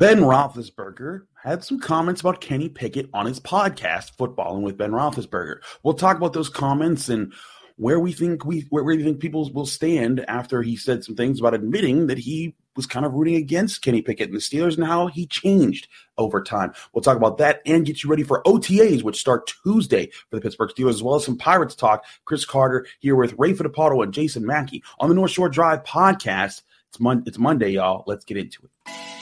Ben 0.00 0.20
Roethlisberger 0.20 1.26
had 1.34 1.62
some 1.62 1.78
comments 1.78 2.22
about 2.22 2.40
Kenny 2.40 2.70
Pickett 2.70 3.10
on 3.12 3.26
his 3.26 3.38
podcast, 3.38 4.16
Footbahlin 4.16 4.62
with 4.62 4.78
Ben 4.78 4.92
Roethlisberger. 4.92 5.56
We'll 5.82 5.92
talk 5.92 6.16
about 6.16 6.32
those 6.32 6.48
comments 6.48 7.10
and 7.10 7.34
where 7.76 8.00
we 8.00 8.12
think 8.12 8.46
we 8.46 8.62
where 8.70 8.82
we 8.82 9.02
think 9.02 9.20
people 9.20 9.50
will 9.52 9.66
stand 9.66 10.24
after 10.26 10.62
he 10.62 10.74
said 10.74 11.04
some 11.04 11.16
things 11.16 11.38
about 11.38 11.52
admitting 11.52 12.06
that 12.06 12.16
he 12.16 12.56
was 12.76 12.86
kind 12.86 13.04
of 13.04 13.12
rooting 13.12 13.34
against 13.34 13.82
Kenny 13.82 14.00
Pickett 14.00 14.30
and 14.30 14.36
the 14.36 14.40
Steelers 14.40 14.78
and 14.78 14.86
how 14.86 15.08
he 15.08 15.26
changed 15.26 15.86
over 16.16 16.42
time. 16.42 16.72
We'll 16.94 17.02
talk 17.02 17.18
about 17.18 17.36
that 17.36 17.60
and 17.66 17.84
get 17.84 18.02
you 18.02 18.08
ready 18.08 18.22
for 18.22 18.42
OTAs, 18.44 19.02
which 19.02 19.20
start 19.20 19.52
Tuesday 19.62 20.06
for 20.30 20.36
the 20.36 20.40
Pittsburgh 20.40 20.70
Steelers, 20.70 20.94
as 20.94 21.02
well 21.02 21.16
as 21.16 21.26
some 21.26 21.36
Pirates 21.36 21.74
talk. 21.74 22.06
Chris 22.24 22.46
Carter 22.46 22.86
here 23.00 23.16
with 23.16 23.34
Ray 23.36 23.52
Fittipaldo 23.52 24.02
and 24.02 24.14
Jason 24.14 24.46
Mackey 24.46 24.82
on 24.98 25.10
the 25.10 25.14
North 25.14 25.32
Shore 25.32 25.50
Drive 25.50 25.84
podcast. 25.84 26.62
It's, 26.88 26.98
Mon- 26.98 27.24
it's 27.26 27.36
Monday, 27.36 27.72
y'all. 27.72 28.04
Let's 28.06 28.24
get 28.24 28.38
into 28.38 28.62
it. 28.64 29.19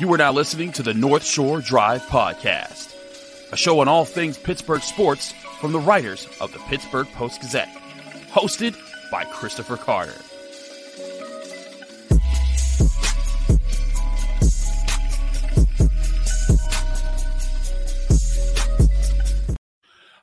You 0.00 0.10
are 0.14 0.16
now 0.16 0.32
listening 0.32 0.72
to 0.72 0.82
the 0.82 0.94
North 0.94 1.26
Shore 1.26 1.60
Drive 1.60 2.00
Podcast, 2.06 2.94
a 3.52 3.56
show 3.58 3.80
on 3.80 3.88
all 3.88 4.06
things 4.06 4.38
Pittsburgh 4.38 4.80
sports 4.80 5.32
from 5.60 5.72
the 5.72 5.78
writers 5.78 6.26
of 6.40 6.50
the 6.54 6.58
Pittsburgh 6.60 7.06
Post 7.12 7.42
Gazette, 7.42 7.68
hosted 8.32 8.74
by 9.10 9.24
Christopher 9.24 9.76
Carter. 9.76 10.14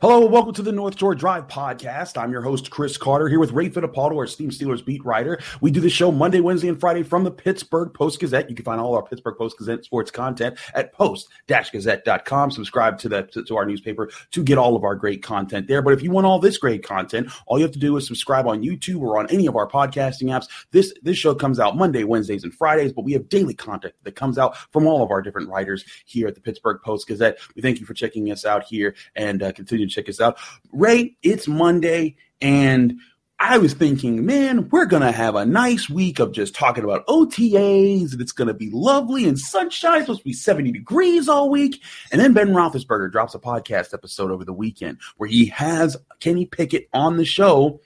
Hello, 0.07 0.23
and 0.23 0.31
welcome 0.31 0.53
to 0.53 0.61
the 0.61 0.71
North 0.71 0.97
Shore 0.97 1.13
Drive 1.13 1.49
podcast. 1.49 2.17
I'm 2.17 2.31
your 2.31 2.41
host, 2.41 2.69
Chris 2.69 2.95
Carter, 2.95 3.27
here 3.27 3.41
with 3.41 3.51
Ray 3.51 3.69
Fittipaldo, 3.69 4.15
our 4.15 4.25
Steam 4.25 4.51
Steelers 4.51 4.85
beat 4.85 5.03
writer. 5.03 5.37
We 5.59 5.69
do 5.69 5.81
the 5.81 5.89
show 5.89 6.13
Monday, 6.13 6.39
Wednesday, 6.39 6.69
and 6.69 6.79
Friday 6.79 7.03
from 7.03 7.25
the 7.25 7.31
Pittsburgh 7.31 7.93
Post 7.93 8.21
Gazette. 8.21 8.49
You 8.49 8.55
can 8.55 8.63
find 8.63 8.79
all 8.79 8.95
our 8.95 9.03
Pittsburgh 9.03 9.37
Post 9.37 9.57
Gazette 9.57 9.83
sports 9.83 10.09
content 10.09 10.59
at 10.73 10.93
post-gazette.com. 10.93 12.51
Subscribe 12.51 12.97
to, 12.99 13.09
the, 13.09 13.23
to, 13.23 13.43
to 13.43 13.57
our 13.57 13.65
newspaper 13.65 14.09
to 14.31 14.43
get 14.43 14.57
all 14.57 14.77
of 14.77 14.85
our 14.85 14.95
great 14.95 15.21
content 15.21 15.67
there. 15.67 15.81
But 15.81 15.91
if 15.91 16.01
you 16.01 16.09
want 16.09 16.25
all 16.25 16.39
this 16.39 16.57
great 16.57 16.85
content, 16.85 17.29
all 17.45 17.59
you 17.59 17.65
have 17.65 17.73
to 17.73 17.79
do 17.79 17.97
is 17.97 18.07
subscribe 18.07 18.47
on 18.47 18.63
YouTube 18.63 19.01
or 19.01 19.19
on 19.19 19.29
any 19.29 19.45
of 19.45 19.57
our 19.57 19.67
podcasting 19.67 20.29
apps. 20.29 20.47
This, 20.71 20.93
this 21.03 21.17
show 21.17 21.35
comes 21.35 21.59
out 21.59 21.75
Monday, 21.75 22.05
Wednesdays, 22.05 22.45
and 22.45 22.53
Fridays, 22.53 22.93
but 22.93 23.03
we 23.03 23.11
have 23.11 23.27
daily 23.27 23.55
content 23.55 23.93
that 24.03 24.15
comes 24.15 24.37
out 24.37 24.55
from 24.71 24.87
all 24.87 25.03
of 25.03 25.11
our 25.11 25.21
different 25.21 25.49
writers 25.49 25.83
here 26.05 26.29
at 26.29 26.35
the 26.35 26.39
Pittsburgh 26.39 26.79
Post 26.81 27.09
Gazette. 27.09 27.39
We 27.57 27.61
thank 27.61 27.81
you 27.81 27.85
for 27.85 27.93
checking 27.93 28.31
us 28.31 28.45
out 28.45 28.63
here 28.63 28.95
and 29.13 29.43
uh, 29.43 29.51
continue 29.51 29.85
to 29.85 29.96
check 29.97 30.09
us 30.09 30.21
out. 30.21 30.37
Ray, 30.71 31.15
it's 31.23 31.47
Monday, 31.47 32.15
and 32.41 32.99
I 33.39 33.57
was 33.57 33.73
thinking, 33.73 34.25
man, 34.25 34.69
we're 34.69 34.85
going 34.85 35.03
to 35.03 35.11
have 35.11 35.35
a 35.35 35.45
nice 35.45 35.89
week 35.89 36.19
of 36.19 36.31
just 36.31 36.55
talking 36.55 36.83
about 36.83 37.05
OTAs, 37.07 38.11
and 38.11 38.21
it's 38.21 38.31
going 38.31 38.47
to 38.47 38.53
be 38.53 38.69
lovely 38.71 39.27
and 39.27 39.37
sunshine. 39.37 39.97
It's 39.97 40.05
supposed 40.05 40.21
to 40.21 40.25
be 40.25 40.33
70 40.33 40.71
degrees 40.71 41.27
all 41.29 41.49
week. 41.49 41.83
And 42.11 42.19
then 42.19 42.33
Ben 42.33 42.49
Roethlisberger 42.49 43.11
drops 43.11 43.35
a 43.35 43.39
podcast 43.39 43.93
episode 43.93 44.31
over 44.31 44.43
the 44.43 44.53
weekend 44.53 44.97
where 45.17 45.29
he 45.29 45.47
has 45.47 45.97
Kenny 46.19 46.45
Pickett 46.45 46.89
on 46.93 47.17
the 47.17 47.25
show, 47.25 47.79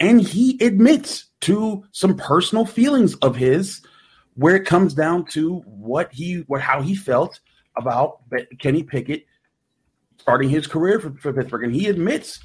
and 0.00 0.20
he 0.20 0.58
admits 0.62 1.26
to 1.42 1.84
some 1.92 2.16
personal 2.16 2.66
feelings 2.66 3.14
of 3.16 3.36
his 3.36 3.82
where 4.34 4.56
it 4.56 4.66
comes 4.66 4.92
down 4.92 5.24
to 5.24 5.60
what 5.60 6.12
he, 6.12 6.44
what, 6.48 6.60
how 6.60 6.82
he 6.82 6.94
felt 6.94 7.40
about 7.78 8.20
Kenny 8.58 8.82
Pickett 8.82 9.24
starting 10.26 10.48
his 10.48 10.66
career 10.66 10.98
for, 10.98 11.12
for 11.12 11.32
Pittsburgh, 11.32 11.62
and 11.62 11.72
he 11.72 11.86
admits 11.86 12.40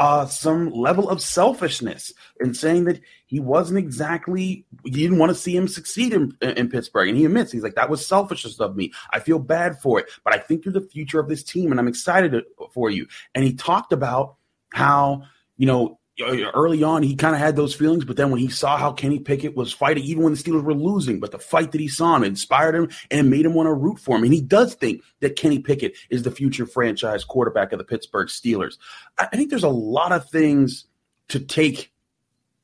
uh, 0.00 0.26
some 0.26 0.68
level 0.72 1.08
of 1.08 1.22
selfishness 1.22 2.12
in 2.40 2.52
saying 2.52 2.86
that 2.86 3.00
he 3.26 3.38
wasn't 3.38 3.78
exactly 3.78 4.64
he 4.82 4.90
didn't 4.90 5.18
want 5.18 5.30
to 5.30 5.34
see 5.36 5.54
him 5.54 5.68
succeed 5.68 6.12
in, 6.12 6.36
in 6.42 6.68
Pittsburgh, 6.68 7.08
and 7.08 7.16
he 7.16 7.24
admits 7.24 7.52
he's 7.52 7.62
like 7.62 7.76
that 7.76 7.88
was 7.88 8.04
selfishness 8.04 8.58
of 8.58 8.74
me. 8.74 8.92
I 9.12 9.20
feel 9.20 9.38
bad 9.38 9.80
for 9.80 10.00
it, 10.00 10.06
but 10.24 10.34
I 10.34 10.38
think 10.38 10.64
you're 10.64 10.74
the 10.74 10.80
future 10.80 11.20
of 11.20 11.28
this 11.28 11.44
team, 11.44 11.70
and 11.70 11.78
I'm 11.78 11.86
excited 11.86 12.34
for 12.74 12.90
you. 12.90 13.06
And 13.36 13.44
he 13.44 13.54
talked 13.54 13.92
about 13.92 14.34
how 14.72 15.22
you 15.56 15.66
know 15.66 15.99
early 16.22 16.82
on 16.82 17.02
he 17.02 17.16
kind 17.16 17.34
of 17.34 17.40
had 17.40 17.56
those 17.56 17.74
feelings, 17.74 18.04
but 18.04 18.16
then 18.16 18.30
when 18.30 18.40
he 18.40 18.48
saw 18.48 18.76
how 18.76 18.92
Kenny 18.92 19.18
Pickett 19.18 19.56
was 19.56 19.72
fighting, 19.72 20.04
even 20.04 20.22
when 20.22 20.32
the 20.32 20.38
Steelers 20.38 20.62
were 20.62 20.74
losing, 20.74 21.20
but 21.20 21.30
the 21.30 21.38
fight 21.38 21.72
that 21.72 21.80
he 21.80 21.88
saw 21.88 22.16
him 22.16 22.24
inspired 22.24 22.74
him 22.74 22.88
and 23.10 23.30
made 23.30 23.46
him 23.46 23.54
want 23.54 23.66
to 23.66 23.72
root 23.72 23.98
for 23.98 24.16
him. 24.16 24.24
And 24.24 24.32
he 24.32 24.40
does 24.40 24.74
think 24.74 25.02
that 25.20 25.36
Kenny 25.36 25.58
Pickett 25.58 25.96
is 26.08 26.22
the 26.22 26.30
future 26.30 26.66
franchise 26.66 27.24
quarterback 27.24 27.72
of 27.72 27.78
the 27.78 27.84
Pittsburgh 27.84 28.28
Steelers. 28.28 28.78
I 29.18 29.26
think 29.26 29.50
there's 29.50 29.64
a 29.64 29.68
lot 29.68 30.12
of 30.12 30.28
things 30.28 30.86
to 31.28 31.40
take 31.40 31.92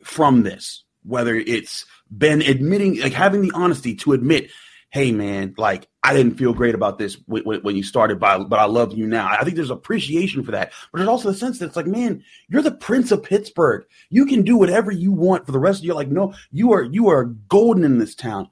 from 0.02 0.42
this, 0.42 0.84
whether 1.04 1.34
it's 1.34 1.86
Ben 2.10 2.42
admitting, 2.42 3.00
like 3.00 3.12
having 3.12 3.42
the 3.42 3.52
honesty 3.54 3.94
to 3.96 4.12
admit 4.12 4.50
hey 4.96 5.12
man, 5.12 5.54
like 5.58 5.88
I 6.02 6.14
didn't 6.14 6.38
feel 6.38 6.54
great 6.54 6.74
about 6.74 6.96
this 6.96 7.18
when, 7.26 7.60
when 7.60 7.76
you 7.76 7.82
started, 7.82 8.18
but, 8.18 8.44
but 8.44 8.58
I 8.58 8.64
love 8.64 8.96
you 8.96 9.06
now. 9.06 9.28
I 9.28 9.44
think 9.44 9.54
there's 9.54 9.68
appreciation 9.68 10.42
for 10.42 10.52
that, 10.52 10.72
but 10.90 10.96
there's 10.96 11.08
also 11.08 11.30
the 11.30 11.36
sense 11.36 11.58
that 11.58 11.66
it's 11.66 11.76
like, 11.76 11.86
man, 11.86 12.24
you're 12.48 12.62
the 12.62 12.70
Prince 12.70 13.12
of 13.12 13.22
Pittsburgh. 13.22 13.84
You 14.08 14.24
can 14.24 14.40
do 14.40 14.56
whatever 14.56 14.90
you 14.90 15.12
want 15.12 15.44
for 15.44 15.52
the 15.52 15.58
rest 15.58 15.80
of 15.80 15.84
your 15.84 15.96
like. 15.96 16.08
No, 16.08 16.32
you 16.50 16.72
are 16.72 16.82
you 16.82 17.08
are 17.08 17.24
golden 17.24 17.84
in 17.84 17.98
this 17.98 18.14
town. 18.14 18.48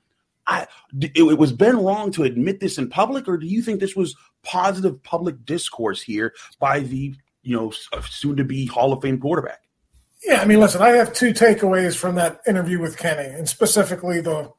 I 0.46 0.66
it, 1.00 1.16
it 1.16 1.38
was 1.38 1.50
Ben 1.50 1.82
wrong 1.82 2.10
to 2.10 2.24
admit 2.24 2.60
this 2.60 2.76
in 2.76 2.90
public, 2.90 3.26
or 3.26 3.38
do 3.38 3.46
you 3.46 3.62
think 3.62 3.80
this 3.80 3.96
was 3.96 4.14
positive 4.42 5.02
public 5.02 5.46
discourse 5.46 6.02
here 6.02 6.34
by 6.60 6.80
the 6.80 7.14
you 7.42 7.56
know 7.56 7.72
uh, 7.94 8.02
soon 8.02 8.36
to 8.36 8.44
be 8.44 8.66
Hall 8.66 8.92
of 8.92 9.00
Fame 9.00 9.18
quarterback? 9.18 9.62
Yeah, 10.22 10.42
I 10.42 10.44
mean, 10.44 10.60
listen, 10.60 10.82
I 10.82 10.90
have 10.90 11.14
two 11.14 11.32
takeaways 11.32 11.96
from 11.96 12.16
that 12.16 12.42
interview 12.46 12.82
with 12.82 12.98
Kenny, 12.98 13.30
and 13.30 13.48
specifically 13.48 14.20
the 14.20 14.52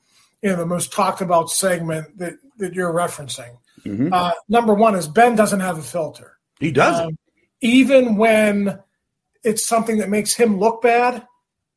you 0.46 0.52
know 0.52 0.58
the 0.58 0.66
most 0.68 0.94
talked 0.94 1.22
about 1.22 1.50
segment 1.50 2.20
that 2.20 2.36
that 2.58 2.76
you're 2.76 2.94
referencing. 2.94 3.58
Mm-hmm. 3.84 4.14
Uh, 4.14 4.32
number 4.48 4.76
one 4.76 4.94
is 4.94 5.08
Ben 5.08 5.36
doesn't 5.36 5.60
have 5.60 5.80
a 5.80 5.82
filter. 5.82 6.38
He 6.60 6.72
doesn't. 6.72 7.08
Um, 7.08 7.18
even 7.62 8.16
when 8.16 8.80
it's 9.44 9.68
something 9.68 9.98
that 9.98 10.10
makes 10.10 10.36
him 10.36 10.60
look 10.60 10.84
bad, 10.84 11.26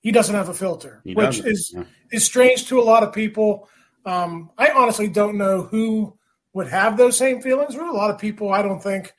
he 0.00 0.12
doesn't 0.12 0.34
have 0.34 0.50
a 0.50 0.54
filter, 0.54 1.00
he 1.02 1.14
which 1.14 1.38
doesn't. 1.38 1.46
is 1.50 1.72
yeah. 1.74 1.84
is 2.12 2.26
strange 2.26 2.68
to 2.68 2.78
a 2.78 2.84
lot 2.84 3.02
of 3.02 3.14
people. 3.14 3.70
Um, 4.04 4.50
I 4.58 4.68
honestly 4.72 5.08
don't 5.08 5.38
know 5.38 5.62
who 5.62 6.18
would 6.52 6.68
have 6.68 6.98
those 6.98 7.16
same 7.16 7.40
feelings. 7.40 7.72
There 7.74 7.82
are 7.82 7.90
a 7.90 7.96
lot 7.96 8.10
of 8.10 8.18
people 8.18 8.52
I 8.52 8.60
don't 8.60 8.82
think, 8.82 9.14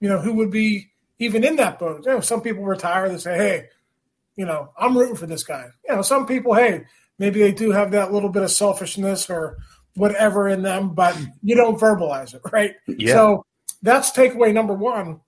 you 0.00 0.08
know, 0.10 0.20
who 0.20 0.34
would 0.34 0.50
be 0.50 0.90
even 1.18 1.44
in 1.44 1.56
that 1.56 1.78
boat. 1.78 2.02
You 2.04 2.12
know, 2.12 2.20
some 2.20 2.42
people 2.42 2.64
retire. 2.64 3.08
They 3.08 3.16
say, 3.16 3.38
"Hey, 3.38 3.68
you 4.36 4.44
know, 4.44 4.70
I'm 4.76 4.98
rooting 4.98 5.16
for 5.16 5.26
this 5.26 5.44
guy." 5.44 5.68
You 5.88 5.96
know, 5.96 6.02
some 6.02 6.26
people, 6.26 6.52
hey, 6.52 6.84
maybe 7.22 7.38
they 7.38 7.52
do 7.52 7.70
have 7.70 7.92
that 7.92 8.12
little 8.12 8.28
bit 8.28 8.42
of 8.42 8.50
selfishness 8.50 9.30
or 9.30 9.56
whatever 9.94 10.48
in 10.48 10.62
them, 10.62 10.92
but 10.92 11.16
you 11.40 11.54
don't 11.54 11.78
verbalize 11.78 12.34
it, 12.34 12.40
right? 12.52 12.74
Yeah. 12.88 13.12
So 13.12 13.46
that's 13.80 14.10
takeaway 14.10 14.52
number 14.52 14.74
one. 14.74 15.20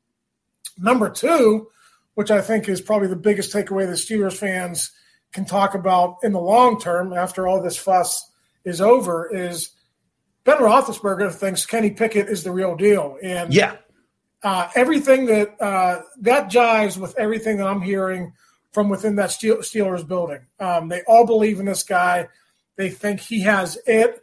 Number 0.76 1.08
two, 1.08 1.68
which 2.14 2.32
I 2.32 2.40
think 2.40 2.68
is 2.68 2.80
probably 2.80 3.06
the 3.06 3.14
biggest 3.14 3.52
takeaway 3.52 3.86
that 3.86 3.92
Steelers 3.92 4.36
fans 4.36 4.90
can 5.30 5.44
talk 5.44 5.76
about 5.76 6.16
in 6.24 6.32
the 6.32 6.40
long 6.40 6.80
term 6.80 7.12
after 7.12 7.46
all 7.46 7.62
this 7.62 7.76
fuss 7.76 8.28
is 8.64 8.80
over, 8.80 9.32
is 9.32 9.70
Ben 10.42 10.58
Roethlisberger 10.58 11.32
thinks 11.32 11.64
Kenny 11.64 11.90
Pickett 11.92 12.28
is 12.28 12.42
the 12.42 12.50
real 12.50 12.74
deal, 12.74 13.18
and 13.22 13.54
yeah, 13.54 13.76
uh, 14.42 14.68
everything 14.74 15.26
that 15.26 15.60
uh, 15.60 16.00
that 16.22 16.50
jives 16.50 16.96
with 16.96 17.16
everything 17.16 17.58
that 17.58 17.68
I'm 17.68 17.82
hearing 17.82 18.32
from 18.74 18.88
within 18.88 19.14
that 19.16 19.30
Steelers 19.30 20.06
building. 20.06 20.40
Um, 20.58 20.88
they 20.88 21.02
all 21.06 21.24
believe 21.24 21.60
in 21.60 21.66
this 21.66 21.84
guy. 21.84 22.28
They 22.76 22.90
think 22.90 23.20
he 23.20 23.40
has 23.42 23.78
it. 23.86 24.20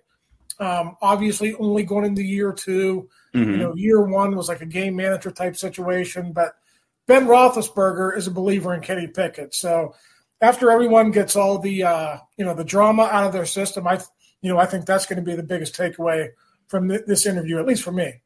Um, 0.59 0.97
obviously, 1.01 1.55
only 1.55 1.83
going 1.83 2.05
into 2.05 2.21
year 2.21 2.51
2 2.51 3.09
mm-hmm. 3.33 3.51
You 3.51 3.57
know, 3.57 3.73
year 3.75 4.03
one 4.03 4.35
was 4.35 4.49
like 4.49 4.61
a 4.61 4.65
game 4.65 4.97
manager 4.97 5.31
type 5.31 5.55
situation, 5.55 6.33
but 6.33 6.55
Ben 7.07 7.27
Roethlisberger 7.27 8.15
is 8.15 8.27
a 8.27 8.31
believer 8.31 8.73
in 8.73 8.81
Kenny 8.81 9.07
Pickett. 9.07 9.55
So 9.55 9.95
after 10.41 10.69
everyone 10.69 11.11
gets 11.11 11.37
all 11.37 11.57
the 11.57 11.83
uh, 11.83 12.17
you 12.37 12.43
know 12.43 12.53
the 12.53 12.65
drama 12.65 13.03
out 13.03 13.25
of 13.25 13.33
their 13.33 13.45
system, 13.45 13.87
I 13.87 14.01
you 14.41 14.51
know 14.51 14.59
I 14.59 14.65
think 14.65 14.85
that's 14.85 15.05
going 15.05 15.17
to 15.17 15.25
be 15.29 15.35
the 15.35 15.43
biggest 15.43 15.75
takeaway 15.75 16.29
from 16.67 16.89
th- 16.89 17.05
this 17.07 17.25
interview, 17.25 17.57
at 17.57 17.65
least 17.65 17.83
for 17.83 17.91
me. 17.93 18.21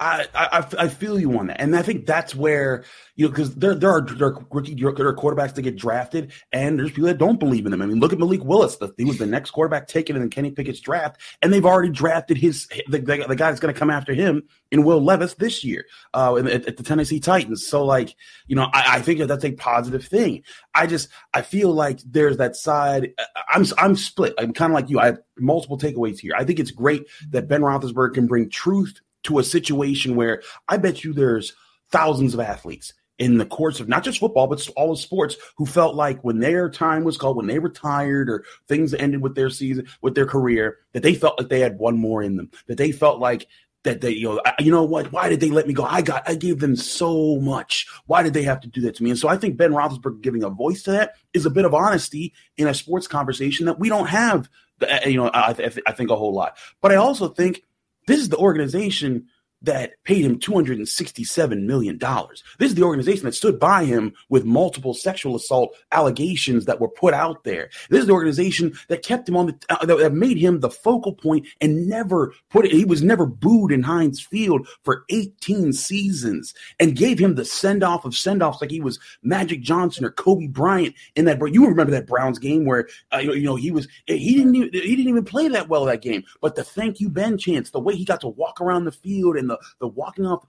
I, 0.00 0.26
I 0.34 0.66
I 0.78 0.88
feel 0.88 1.18
you 1.18 1.38
on 1.38 1.48
that, 1.48 1.60
and 1.60 1.76
I 1.76 1.82
think 1.82 2.06
that's 2.06 2.34
where 2.34 2.84
you 3.16 3.26
know 3.26 3.30
because 3.30 3.54
there 3.54 3.74
there 3.74 3.90
are 3.90 4.02
there 4.02 4.28
are 4.28 4.46
rookie 4.50 4.74
there 4.74 4.88
are 4.88 5.16
quarterbacks 5.16 5.54
that 5.54 5.62
get 5.62 5.76
drafted, 5.76 6.32
and 6.52 6.78
there's 6.78 6.90
people 6.90 7.04
that 7.04 7.18
don't 7.18 7.38
believe 7.38 7.64
in 7.66 7.70
them. 7.70 7.82
I 7.82 7.86
mean, 7.86 8.00
look 8.00 8.12
at 8.12 8.18
Malik 8.18 8.44
Willis; 8.44 8.76
the, 8.76 8.92
he 8.96 9.04
was 9.04 9.18
the 9.18 9.26
next 9.26 9.50
quarterback 9.50 9.88
taken 9.88 10.16
in 10.16 10.30
Kenny 10.30 10.50
Pickett's 10.50 10.80
draft, 10.80 11.20
and 11.42 11.52
they've 11.52 11.64
already 11.64 11.90
drafted 11.90 12.36
his 12.36 12.66
the, 12.88 12.98
the, 12.98 13.24
the 13.28 13.36
guy 13.36 13.50
that's 13.50 13.60
going 13.60 13.72
to 13.72 13.78
come 13.78 13.90
after 13.90 14.14
him 14.14 14.42
in 14.70 14.84
Will 14.84 15.02
Levis 15.02 15.34
this 15.34 15.64
year 15.64 15.86
uh, 16.14 16.36
at, 16.36 16.66
at, 16.66 16.76
the 16.76 16.82
Tennessee 16.82 17.20
Titans. 17.20 17.66
So, 17.66 17.84
like 17.84 18.14
you 18.46 18.56
know, 18.56 18.68
I, 18.72 18.96
I 18.96 19.00
think 19.00 19.18
that 19.20 19.26
that's 19.26 19.44
a 19.44 19.52
positive 19.52 20.04
thing. 20.04 20.42
I 20.74 20.86
just 20.86 21.08
I 21.32 21.42
feel 21.42 21.72
like 21.72 22.00
there's 22.04 22.38
that 22.38 22.56
side. 22.56 23.12
I'm 23.48 23.64
I'm 23.78 23.96
split. 23.96 24.34
I'm 24.38 24.52
kind 24.52 24.72
of 24.72 24.74
like 24.74 24.90
you. 24.90 24.98
I 24.98 25.06
have 25.06 25.18
multiple 25.38 25.78
takeaways 25.78 26.18
here. 26.18 26.32
I 26.36 26.44
think 26.44 26.58
it's 26.58 26.70
great 26.70 27.06
that 27.30 27.48
Ben 27.48 27.62
Roethlisberger 27.62 28.14
can 28.14 28.26
bring 28.26 28.50
truth 28.50 29.00
to 29.24 29.38
a 29.38 29.44
situation 29.44 30.16
where 30.16 30.42
I 30.68 30.76
bet 30.76 31.04
you 31.04 31.12
there's 31.12 31.54
thousands 31.90 32.34
of 32.34 32.40
athletes 32.40 32.94
in 33.18 33.38
the 33.38 33.46
course 33.46 33.80
of 33.80 33.88
not 33.88 34.02
just 34.02 34.18
football, 34.18 34.46
but 34.46 34.66
all 34.76 34.92
of 34.92 34.98
sports 34.98 35.36
who 35.56 35.66
felt 35.66 35.94
like 35.94 36.22
when 36.24 36.40
their 36.40 36.68
time 36.68 37.04
was 37.04 37.16
called, 37.16 37.36
when 37.36 37.46
they 37.46 37.58
retired 37.58 38.28
or 38.28 38.44
things 38.68 38.92
ended 38.94 39.22
with 39.22 39.34
their 39.34 39.50
season, 39.50 39.86
with 40.02 40.14
their 40.14 40.26
career, 40.26 40.78
that 40.92 41.02
they 41.02 41.14
felt 41.14 41.38
like 41.38 41.48
they 41.48 41.60
had 41.60 41.78
one 41.78 41.96
more 41.96 42.22
in 42.22 42.36
them, 42.36 42.50
that 42.66 42.76
they 42.76 42.90
felt 42.90 43.20
like 43.20 43.46
that 43.84 44.00
they, 44.00 44.10
you 44.10 44.28
know, 44.28 44.40
I, 44.44 44.54
you 44.58 44.70
know 44.70 44.82
what? 44.82 45.12
Why 45.12 45.28
did 45.28 45.40
they 45.40 45.50
let 45.50 45.68
me 45.68 45.74
go? 45.74 45.84
I 45.84 46.02
got, 46.02 46.28
I 46.28 46.34
gave 46.34 46.58
them 46.58 46.74
so 46.74 47.38
much. 47.40 47.86
Why 48.06 48.22
did 48.22 48.34
they 48.34 48.42
have 48.42 48.60
to 48.62 48.68
do 48.68 48.80
that 48.82 48.96
to 48.96 49.02
me? 49.04 49.10
And 49.10 49.18
so 49.18 49.28
I 49.28 49.36
think 49.36 49.56
Ben 49.56 49.72
Roethlisberger 49.72 50.22
giving 50.22 50.42
a 50.42 50.50
voice 50.50 50.82
to 50.84 50.92
that 50.92 51.14
is 51.34 51.46
a 51.46 51.50
bit 51.50 51.66
of 51.66 51.74
honesty 51.74 52.32
in 52.56 52.66
a 52.66 52.74
sports 52.74 53.06
conversation 53.06 53.66
that 53.66 53.78
we 53.78 53.88
don't 53.88 54.08
have. 54.08 54.48
Uh, 54.80 54.98
you 55.06 55.18
know, 55.18 55.30
I, 55.32 55.50
I 55.86 55.92
think 55.92 56.10
a 56.10 56.16
whole 56.16 56.32
lot. 56.32 56.56
But 56.80 56.92
I 56.92 56.96
also 56.96 57.28
think 57.28 57.62
this 58.06 58.20
is 58.20 58.28
the 58.28 58.36
organization 58.36 59.26
that 59.64 60.02
paid 60.04 60.24
him 60.24 60.38
$267 60.38 61.62
million. 61.62 61.98
This 61.98 62.70
is 62.70 62.74
the 62.74 62.82
organization 62.82 63.24
that 63.24 63.34
stood 63.34 63.58
by 63.58 63.84
him 63.84 64.12
with 64.28 64.44
multiple 64.44 64.94
sexual 64.94 65.36
assault 65.36 65.76
allegations 65.92 66.64
that 66.66 66.80
were 66.80 66.88
put 66.88 67.14
out 67.14 67.44
there. 67.44 67.70
This 67.90 68.00
is 68.00 68.06
the 68.06 68.12
organization 68.12 68.74
that 68.88 69.02
kept 69.02 69.28
him 69.28 69.36
on 69.36 69.46
the, 69.46 69.56
uh, 69.70 69.86
that 69.86 70.12
made 70.12 70.36
him 70.36 70.60
the 70.60 70.70
focal 70.70 71.12
point 71.12 71.46
and 71.60 71.88
never 71.88 72.32
put 72.50 72.64
it, 72.64 72.72
he 72.72 72.84
was 72.84 73.02
never 73.02 73.26
booed 73.26 73.72
in 73.72 73.82
Heinz 73.82 74.20
Field 74.20 74.68
for 74.82 75.04
18 75.10 75.72
seasons 75.72 76.54
and 76.78 76.96
gave 76.96 77.18
him 77.18 77.34
the 77.34 77.44
send 77.44 77.82
off 77.82 78.04
of 78.04 78.14
send 78.14 78.42
offs 78.42 78.60
like 78.60 78.70
he 78.70 78.80
was 78.80 78.98
Magic 79.22 79.62
Johnson 79.62 80.04
or 80.04 80.10
Kobe 80.10 80.46
Bryant 80.46 80.94
in 81.16 81.24
that. 81.26 81.40
You 81.52 81.66
remember 81.66 81.92
that 81.92 82.06
Browns 82.06 82.38
game 82.38 82.64
where, 82.64 82.88
uh, 83.12 83.18
you 83.18 83.42
know, 83.42 83.56
he 83.56 83.70
was, 83.70 83.88
he 84.06 84.36
didn't 84.36 84.54
even, 84.54 84.70
he 84.72 84.96
didn't 84.96 85.08
even 85.08 85.24
play 85.24 85.48
that 85.48 85.68
well 85.68 85.84
that 85.84 86.02
game, 86.02 86.24
but 86.40 86.54
the 86.54 86.64
thank 86.64 87.00
you 87.00 87.08
Ben 87.08 87.38
chance, 87.38 87.70
the 87.70 87.80
way 87.80 87.94
he 87.94 88.04
got 88.04 88.20
to 88.20 88.28
walk 88.28 88.60
around 88.60 88.84
the 88.84 88.92
field 88.92 89.36
and 89.36 89.48
the 89.48 89.53
the 89.54 89.86
the 89.86 89.88
walking 89.88 90.26
off 90.26 90.44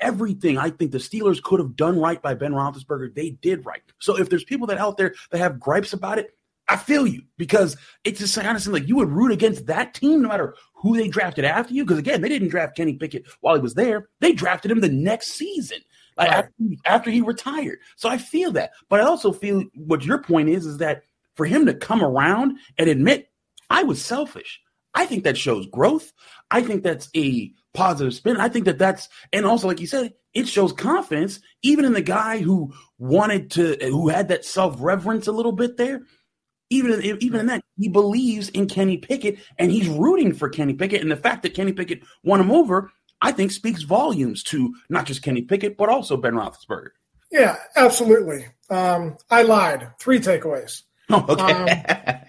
everything 0.00 0.58
I 0.58 0.70
think 0.70 0.92
the 0.92 0.98
Steelers 0.98 1.42
could 1.42 1.60
have 1.60 1.76
done 1.76 1.98
right 1.98 2.20
by 2.20 2.34
Ben 2.34 2.52
Roethlisberger, 2.52 3.14
they 3.14 3.30
did 3.30 3.64
right. 3.64 3.82
So 4.00 4.18
if 4.18 4.28
there's 4.28 4.44
people 4.44 4.66
that 4.68 4.78
out 4.78 4.96
there 4.96 5.14
that 5.30 5.38
have 5.38 5.60
gripes 5.60 5.92
about 5.92 6.18
it, 6.18 6.36
I 6.68 6.76
feel 6.76 7.06
you 7.06 7.22
because 7.36 7.76
it's 8.04 8.20
just 8.20 8.38
honestly 8.38 8.72
like 8.72 8.88
you 8.88 8.96
would 8.96 9.10
root 9.10 9.32
against 9.32 9.66
that 9.66 9.92
team 9.92 10.22
no 10.22 10.28
matter 10.28 10.54
who 10.74 10.96
they 10.96 11.08
drafted 11.08 11.44
after 11.44 11.74
you. 11.74 11.84
Because 11.84 11.98
again, 11.98 12.20
they 12.20 12.28
didn't 12.28 12.48
draft 12.48 12.76
Kenny 12.76 12.94
Pickett 12.94 13.26
while 13.40 13.54
he 13.54 13.60
was 13.60 13.74
there; 13.74 14.08
they 14.20 14.32
drafted 14.32 14.70
him 14.70 14.80
the 14.80 14.88
next 14.88 15.32
season, 15.32 15.78
like 16.16 16.30
right. 16.30 16.38
after, 16.38 16.52
after 16.86 17.10
he 17.10 17.20
retired. 17.20 17.80
So 17.96 18.08
I 18.08 18.16
feel 18.16 18.50
that, 18.52 18.72
but 18.88 19.00
I 19.00 19.04
also 19.04 19.30
feel 19.30 19.64
what 19.74 20.04
your 20.04 20.22
point 20.22 20.48
is 20.48 20.64
is 20.64 20.78
that 20.78 21.02
for 21.34 21.44
him 21.44 21.66
to 21.66 21.74
come 21.74 22.02
around 22.02 22.58
and 22.78 22.88
admit 22.88 23.28
I 23.68 23.82
was 23.82 24.02
selfish, 24.02 24.60
I 24.94 25.04
think 25.04 25.24
that 25.24 25.36
shows 25.36 25.66
growth. 25.66 26.12
I 26.50 26.62
think 26.62 26.82
that's 26.82 27.10
a 27.14 27.52
positive 27.74 28.14
spin. 28.14 28.38
I 28.38 28.48
think 28.48 28.64
that 28.64 28.78
that's, 28.78 29.08
and 29.32 29.44
also, 29.44 29.68
like 29.68 29.80
you 29.80 29.86
said, 29.86 30.14
it 30.32 30.48
shows 30.48 30.72
confidence, 30.72 31.40
even 31.62 31.84
in 31.84 31.92
the 31.92 32.02
guy 32.02 32.38
who 32.38 32.72
wanted 32.98 33.50
to, 33.52 33.76
who 33.82 34.08
had 34.08 34.28
that 34.28 34.44
self 34.44 34.76
reverence 34.78 35.26
a 35.26 35.32
little 35.32 35.52
bit 35.52 35.76
there. 35.76 36.02
Even 36.70 36.92
in, 37.02 37.18
even 37.20 37.40
in 37.40 37.46
that, 37.46 37.62
he 37.76 37.88
believes 37.88 38.48
in 38.48 38.66
Kenny 38.66 38.96
Pickett 38.96 39.38
and 39.58 39.70
he's 39.70 39.86
rooting 39.86 40.32
for 40.32 40.48
Kenny 40.48 40.72
Pickett. 40.72 41.02
And 41.02 41.10
the 41.10 41.16
fact 41.16 41.42
that 41.42 41.54
Kenny 41.54 41.72
Pickett 41.72 42.02
won 42.24 42.40
him 42.40 42.50
over, 42.50 42.90
I 43.20 43.32
think 43.32 43.52
speaks 43.52 43.82
volumes 43.82 44.42
to 44.44 44.74
not 44.88 45.04
just 45.04 45.22
Kenny 45.22 45.42
Pickett, 45.42 45.76
but 45.76 45.90
also 45.90 46.16
Ben 46.16 46.34
Roethlisberger. 46.34 46.90
Yeah, 47.30 47.56
absolutely. 47.76 48.46
Um, 48.70 49.18
I 49.30 49.42
lied. 49.42 49.92
Three 50.00 50.20
takeaways. 50.20 50.82
Oh, 51.10 51.24
okay. 51.28 51.52
Um, 51.52 52.23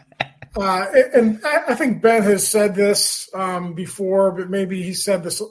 uh, 0.57 0.85
and 1.13 1.41
I 1.45 1.75
think 1.75 2.01
Ben 2.01 2.23
has 2.23 2.47
said 2.47 2.75
this 2.75 3.29
um, 3.33 3.73
before, 3.73 4.31
but 4.31 4.49
maybe 4.49 4.81
he 4.81 4.93
said 4.93 5.23
this 5.23 5.41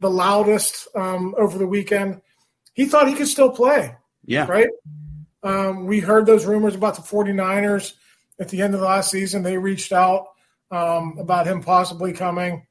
the 0.00 0.10
loudest 0.10 0.88
um, 0.96 1.34
over 1.36 1.58
the 1.58 1.66
weekend. 1.66 2.22
He 2.72 2.86
thought 2.86 3.08
he 3.08 3.14
could 3.14 3.28
still 3.28 3.50
play. 3.50 3.94
Yeah. 4.24 4.46
Right? 4.46 4.68
Um, 5.42 5.86
we 5.86 6.00
heard 6.00 6.26
those 6.26 6.46
rumors 6.46 6.74
about 6.74 6.96
the 6.96 7.02
49ers 7.02 7.92
at 8.38 8.48
the 8.48 8.62
end 8.62 8.74
of 8.74 8.80
the 8.80 8.86
last 8.86 9.10
season. 9.10 9.42
They 9.42 9.58
reached 9.58 9.92
out 9.92 10.28
um, 10.70 11.16
about 11.18 11.46
him 11.46 11.62
possibly 11.62 12.12
coming. 12.12 12.66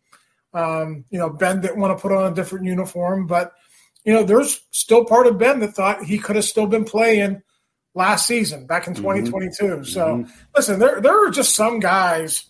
Um, 0.54 1.06
you 1.12 1.20
know, 1.20 1.30
Ben 1.30 1.62
didn't 1.62 1.80
want 1.80 1.96
to 1.96 2.02
put 2.02 2.12
on 2.12 2.32
a 2.32 2.36
different 2.36 2.66
uniform, 2.66 3.28
but, 3.28 3.54
you 4.04 4.14
know, 4.14 4.24
there's 4.24 4.62
still 4.72 5.06
part 5.06 5.28
of 5.28 5.38
Ben 5.38 5.60
that 5.60 5.76
thought 5.76 6.04
he 6.04 6.18
could 6.18 6.36
have 6.36 6.46
still 6.46 6.66
been 6.66 6.86
playing 6.86 7.44
last 7.94 8.28
season 8.28 8.66
back 8.66 8.88
in 8.88 8.94
2022. 8.94 9.64
Mm-hmm. 9.64 9.84
So 9.84 10.06
mm-hmm. 10.06 10.32
listen, 10.56 10.80
there 10.80 11.02
there 11.02 11.28
are 11.28 11.32
just 11.32 11.56
some 11.56 11.80
guys. 11.80 12.46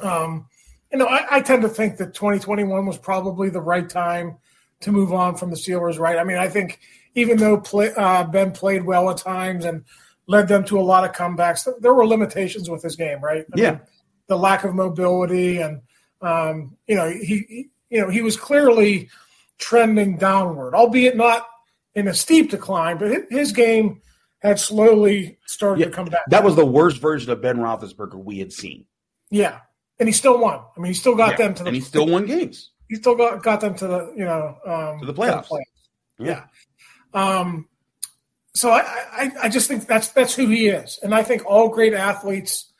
Um, 0.00 0.46
you 0.90 0.98
know, 0.98 1.06
I, 1.06 1.36
I, 1.36 1.40
tend 1.40 1.62
to 1.62 1.68
think 1.68 1.98
that 1.98 2.14
2021 2.14 2.86
was 2.86 2.96
probably 2.96 3.50
the 3.50 3.60
right 3.60 3.88
time 3.88 4.38
to 4.80 4.92
move 4.92 5.12
on 5.12 5.36
from 5.36 5.50
the 5.50 5.56
Steelers. 5.56 5.98
Right? 5.98 6.18
I 6.18 6.24
mean, 6.24 6.38
I 6.38 6.48
think 6.48 6.80
even 7.14 7.36
though 7.38 7.60
play, 7.60 7.92
uh, 7.94 8.24
Ben 8.24 8.52
played 8.52 8.84
well 8.84 9.10
at 9.10 9.18
times 9.18 9.64
and 9.64 9.84
led 10.26 10.48
them 10.48 10.64
to 10.64 10.78
a 10.78 10.82
lot 10.82 11.04
of 11.04 11.14
comebacks, 11.14 11.68
there 11.80 11.92
were 11.92 12.06
limitations 12.06 12.70
with 12.70 12.82
his 12.82 12.96
game. 12.96 13.20
Right? 13.20 13.44
I 13.54 13.60
yeah. 13.60 13.70
Mean, 13.72 13.80
the 14.28 14.38
lack 14.38 14.64
of 14.64 14.74
mobility 14.74 15.58
and 15.58 15.82
um, 16.22 16.76
you 16.86 16.94
know 16.94 17.10
he, 17.10 17.44
he 17.48 17.68
you 17.90 18.00
know 18.00 18.08
he 18.08 18.22
was 18.22 18.36
clearly 18.36 19.10
trending 19.58 20.16
downward, 20.16 20.74
albeit 20.74 21.16
not 21.16 21.46
in 21.94 22.08
a 22.08 22.14
steep 22.14 22.50
decline, 22.50 22.98
but 22.98 23.30
his 23.30 23.52
game 23.52 24.00
had 24.42 24.58
slowly 24.58 25.38
started 25.46 25.80
yeah, 25.80 25.86
to 25.86 25.92
come 25.92 26.06
back. 26.06 26.22
That 26.28 26.44
was 26.44 26.56
the 26.56 26.66
worst 26.66 27.00
version 27.00 27.30
of 27.30 27.40
Ben 27.40 27.58
Roethlisberger 27.58 28.22
we 28.22 28.38
had 28.38 28.52
seen. 28.52 28.84
Yeah, 29.30 29.60
and 29.98 30.08
he 30.08 30.12
still 30.12 30.38
won. 30.38 30.60
I 30.76 30.80
mean, 30.80 30.88
he 30.88 30.94
still 30.94 31.14
got 31.14 31.32
yeah, 31.32 31.46
them 31.46 31.54
to 31.54 31.62
the. 31.62 31.68
And 31.68 31.76
he 31.76 31.80
still 31.80 32.06
won 32.06 32.26
games. 32.26 32.70
He 32.88 32.96
still 32.96 33.14
got 33.14 33.42
got 33.42 33.60
them 33.60 33.74
to 33.76 33.86
the 33.86 34.12
you 34.16 34.24
know 34.24 34.58
um, 34.66 35.00
to 35.00 35.06
the 35.06 35.14
playoffs. 35.14 35.48
To 35.48 35.48
the 35.48 35.54
playoffs. 35.54 36.26
Yeah. 36.26 36.44
yeah. 37.14 37.38
Um, 37.38 37.68
so 38.54 38.70
I, 38.70 38.80
I 39.12 39.30
I 39.44 39.48
just 39.48 39.68
think 39.68 39.86
that's 39.86 40.08
that's 40.08 40.34
who 40.34 40.48
he 40.48 40.68
is, 40.68 40.98
and 41.02 41.14
I 41.14 41.22
think 41.22 41.46
all 41.46 41.68
great 41.68 41.94
athletes 41.94 42.72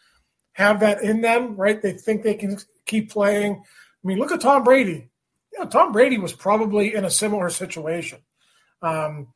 have 0.52 0.80
that 0.80 1.02
in 1.02 1.20
them, 1.22 1.56
right? 1.56 1.80
They 1.80 1.92
think 1.92 2.22
they 2.22 2.34
can 2.34 2.58
keep 2.86 3.10
playing. 3.10 3.62
I 3.62 4.06
mean, 4.06 4.18
look 4.18 4.32
at 4.32 4.40
Tom 4.40 4.64
Brady. 4.64 5.08
You 5.52 5.60
know, 5.60 5.66
Tom 5.66 5.92
Brady 5.92 6.18
was 6.18 6.32
probably 6.32 6.94
in 6.94 7.04
a 7.04 7.10
similar 7.10 7.48
situation. 7.50 8.18
Um, 8.82 9.28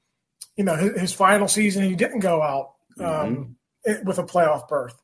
you 0.56 0.64
know, 0.64 0.76
his, 0.76 1.00
his 1.00 1.12
final 1.12 1.48
season, 1.48 1.84
he 1.84 1.94
didn't 1.94 2.20
go 2.20 2.42
out 2.42 2.72
um, 2.98 3.56
mm-hmm. 3.86 4.06
with 4.06 4.18
a 4.18 4.24
playoff 4.24 4.68
berth. 4.68 5.00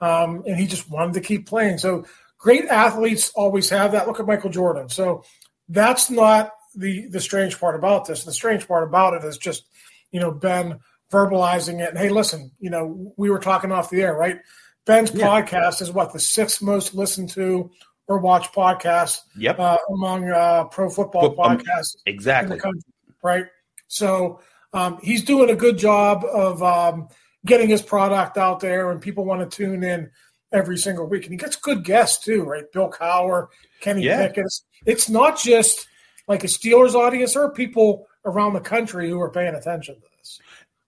Um, 0.00 0.42
and 0.46 0.56
he 0.56 0.66
just 0.66 0.90
wanted 0.90 1.14
to 1.14 1.20
keep 1.20 1.46
playing. 1.46 1.78
So 1.78 2.04
great 2.38 2.66
athletes 2.66 3.30
always 3.34 3.70
have 3.70 3.92
that. 3.92 4.06
Look 4.06 4.20
at 4.20 4.26
Michael 4.26 4.50
Jordan. 4.50 4.88
So 4.88 5.24
that's 5.68 6.10
not 6.10 6.52
the 6.74 7.06
the 7.06 7.20
strange 7.20 7.58
part 7.58 7.76
about 7.76 8.06
this. 8.06 8.24
The 8.24 8.32
strange 8.32 8.66
part 8.66 8.86
about 8.86 9.14
it 9.14 9.24
is 9.24 9.38
just, 9.38 9.64
you 10.10 10.20
know, 10.20 10.32
Ben 10.32 10.80
verbalizing 11.10 11.80
it. 11.80 11.90
And 11.90 11.98
hey, 11.98 12.08
listen, 12.08 12.50
you 12.58 12.70
know, 12.70 13.12
we 13.16 13.30
were 13.30 13.38
talking 13.38 13.72
off 13.72 13.90
the 13.90 14.02
air, 14.02 14.14
right? 14.14 14.40
Ben's 14.84 15.14
yeah. 15.14 15.26
podcast 15.26 15.80
is 15.80 15.92
what 15.92 16.12
the 16.12 16.20
sixth 16.20 16.60
most 16.60 16.94
listened 16.94 17.30
to 17.30 17.70
or 18.06 18.18
watched 18.18 18.54
podcast 18.54 19.20
yep. 19.36 19.58
uh, 19.58 19.78
among 19.94 20.28
uh, 20.28 20.64
pro 20.64 20.90
football 20.90 21.40
um, 21.40 21.58
podcasts. 21.58 21.96
Exactly. 22.04 22.58
Country, 22.58 22.82
right. 23.22 23.46
So 23.86 24.40
um, 24.74 24.98
he's 25.02 25.24
doing 25.24 25.50
a 25.50 25.54
good 25.54 25.78
job 25.78 26.24
of 26.24 26.62
um, 26.62 27.08
getting 27.46 27.68
his 27.68 27.80
product 27.80 28.36
out 28.36 28.60
there, 28.60 28.90
and 28.90 29.00
people 29.00 29.24
want 29.24 29.48
to 29.48 29.56
tune 29.56 29.84
in 29.84 30.10
every 30.52 30.76
single 30.76 31.06
week. 31.06 31.22
And 31.22 31.32
he 31.32 31.38
gets 31.38 31.56
good 31.56 31.84
guests 31.84 32.24
too, 32.24 32.42
right? 32.42 32.70
Bill 32.72 32.90
Cowher, 32.90 33.46
Kenny 33.80 34.02
yeah. 34.02 34.26
Pickett. 34.26 34.52
It's 34.84 35.08
not 35.08 35.38
just 35.38 35.86
like 36.26 36.44
a 36.44 36.48
Steelers 36.48 36.94
audience. 36.94 37.34
There 37.34 37.44
are 37.44 37.52
people 37.52 38.06
around 38.24 38.54
the 38.54 38.60
country 38.60 39.08
who 39.08 39.20
are 39.20 39.30
paying 39.30 39.54
attention 39.54 39.94
to 39.94 40.08
this. 40.18 40.40